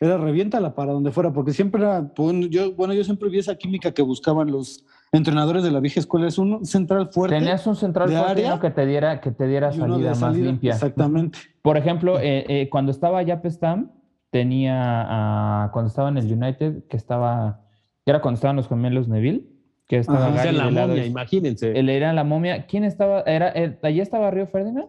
[0.00, 2.12] era reviéntala para donde fuera, porque siempre era,
[2.48, 6.28] yo, bueno, yo siempre vi esa química que buscaban los entrenadores de la vieja escuela.
[6.28, 9.72] Es un central fuerte Tenías un central fuerte área que te diera, que te diera
[9.72, 10.46] salida, de más salida.
[10.46, 10.74] limpia.
[10.74, 11.38] Exactamente.
[11.60, 13.90] Por ejemplo, eh, eh, cuando estaba Yapestam,
[14.30, 17.60] tenía a- cuando estaba en el United, que estaba,
[18.04, 19.46] que era cuando estaban los gemelos Neville,
[19.86, 20.48] que estaba Ajá.
[20.48, 21.78] O la momia, imagínense.
[21.78, 22.66] él era la momia.
[22.66, 23.22] ¿Quién estaba?
[23.22, 24.88] Era, eh, ¿Allí estaba Río Ferdinand?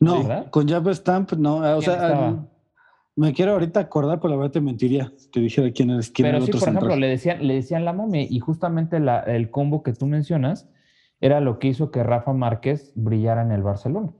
[0.00, 0.50] No, ¿verdad?
[0.50, 1.56] con Jab Stamp, no.
[1.56, 2.46] O ¿Quién sea, estaba?
[3.16, 5.10] me quiero ahorita acordar, pero la verdad te mentiría.
[5.32, 7.54] Te dijera quién es quién Pero era el sí, otro por ejemplo, le decían, le
[7.54, 10.68] decían la momia y justamente la- el combo que tú mencionas
[11.20, 14.10] era lo que hizo que Rafa Márquez brillara en el Barcelona.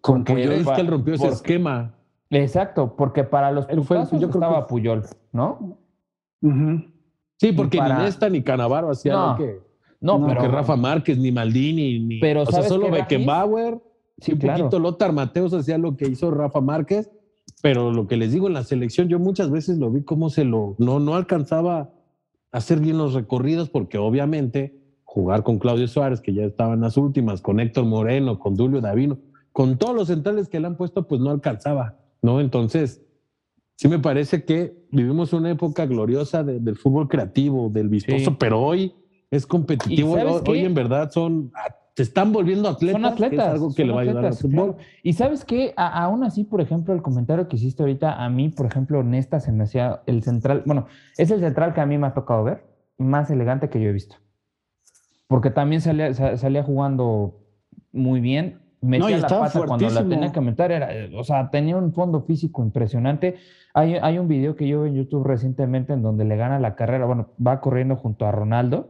[0.00, 1.94] Con que él rompió ese esquema.
[2.30, 5.02] Exacto, porque para los Él fue- yo creo estaba que- Puyol,
[5.32, 5.78] ¿no?
[7.38, 9.68] Sí, porque para- ni Nesta ni Canavaro hacían No, lo que,
[10.00, 12.20] No, No, lo pero que Rafa Márquez, ni Maldini, ni.
[12.20, 12.88] Pero o sea, ¿sabes solo?
[12.90, 13.80] Beckenbauer.
[14.18, 14.64] Sí, un claro.
[14.64, 17.10] poquito Lothar Mateos hacía lo que hizo Rafa Márquez,
[17.62, 20.44] pero lo que les digo en la selección, yo muchas veces lo vi cómo se
[20.44, 21.90] lo, no, no alcanzaba a
[22.52, 26.96] hacer bien los recorridos, porque obviamente jugar con Claudio Suárez, que ya estaba en las
[26.96, 29.18] últimas, con Héctor Moreno, con Julio Davino,
[29.52, 32.40] con todos los centrales que le han puesto, pues no alcanzaba, ¿no?
[32.40, 33.02] Entonces,
[33.76, 38.36] sí me parece que vivimos una época gloriosa de- del fútbol creativo, del vistoso, Sí.
[38.38, 38.94] pero hoy
[39.30, 41.52] es competitivo, ¿Y sabes hoy, en verdad son,
[41.94, 43.52] se están volviendo atletas, Son que es atletas.
[43.52, 44.74] algo que le va a ayudar al atletas, fútbol.
[44.76, 44.88] claro.
[45.02, 48.48] Y sabes qué, A- aún así, por ejemplo, el comentario que hiciste ahorita, a mí,
[48.48, 51.98] por ejemplo, Nesta se me hacía el central, bueno, es el central que a mí
[51.98, 52.64] me ha tocado ver,
[52.98, 54.16] más elegante que yo he visto.
[55.28, 57.40] Porque también salía, sa- salía jugando
[57.92, 61.50] muy bien, metía y la pata cuando la tenía que meter, era, eh, o sea,
[61.50, 63.36] tenía un fondo físico impresionante.
[63.74, 66.74] Hay, hay un video que yo vi en YouTube recientemente en donde le gana la
[66.74, 68.88] carrera, bueno, va corriendo junto a Ronaldo,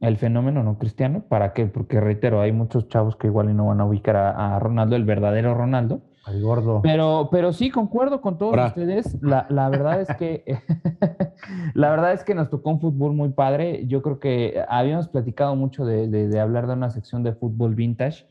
[0.00, 1.66] el fenómeno no cristiano, ¿para qué?
[1.66, 5.04] Porque reitero, hay muchos chavos que igual no van a ubicar a, a Ronaldo, el
[5.04, 6.00] verdadero Ronaldo.
[6.26, 6.80] Al gordo.
[6.82, 9.22] Pero, pero sí, concuerdo con todos ustedes.
[9.22, 10.42] La, la verdad es que
[11.74, 13.86] la verdad es que nos tocó un fútbol muy padre.
[13.86, 17.74] Yo creo que habíamos platicado mucho de, de- de hablar de una sección de fútbol
[17.74, 18.26] vintage.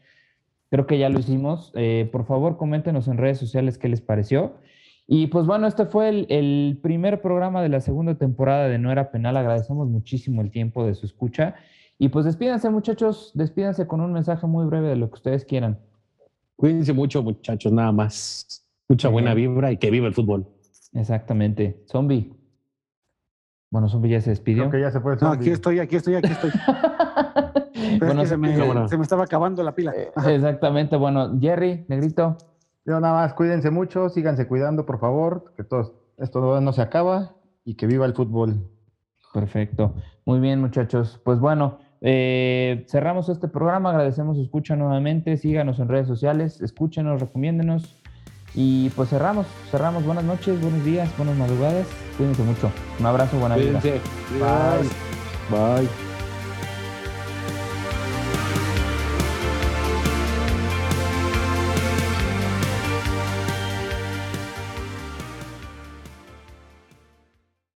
[0.74, 1.72] Creo que ya lo hicimos.
[1.76, 4.56] Eh, por favor, coméntenos en redes sociales qué les pareció.
[5.06, 8.92] Y pues bueno, este fue el, el primer programa de la segunda temporada de No
[8.92, 9.38] Era Penal.
[9.38, 11.54] Agradecemos muchísimo el tiempo de su escucha.
[12.00, 13.30] Y pues despídanse, muchachos.
[13.36, 15.78] Despídanse con un mensaje muy breve de lo que ustedes quieran.
[16.56, 18.66] Cuídense mucho, muchachos, nada más.
[18.90, 20.48] Mucha buena vibra y que viva el fútbol.
[20.94, 21.84] Exactamente.
[21.86, 22.34] Zombie.
[23.70, 24.68] Bueno, Zombie ya se despidió.
[24.70, 26.50] Creo que ya se fue No, aquí estoy, aquí estoy, aquí estoy.
[28.00, 28.88] Pero Bueno, es que se, me, cámara.
[28.88, 29.94] se me estaba acabando la pila.
[29.96, 30.96] Eh, Exactamente.
[30.96, 32.38] Bueno, Jerry, Negrito.
[32.86, 37.36] Yo nada más, cuídense mucho, síganse cuidando, por favor, que todo esto no se acaba
[37.64, 38.70] y que viva el fútbol.
[39.34, 39.96] Perfecto.
[40.26, 41.20] Muy bien, muchachos.
[41.24, 43.90] Pues bueno, eh, cerramos este programa.
[43.90, 45.38] Agradecemos su escucha nuevamente.
[45.38, 47.96] Síganos en redes sociales, escúchenos, recomiéndenos.
[48.56, 50.06] Y pues cerramos, cerramos.
[50.06, 51.88] Buenas noches, buenos días, buenas madrugadas.
[52.18, 52.70] Cuídense mucho.
[53.00, 53.80] Un abrazo, buena vida.
[53.82, 54.90] Bye.
[55.50, 56.03] Bye.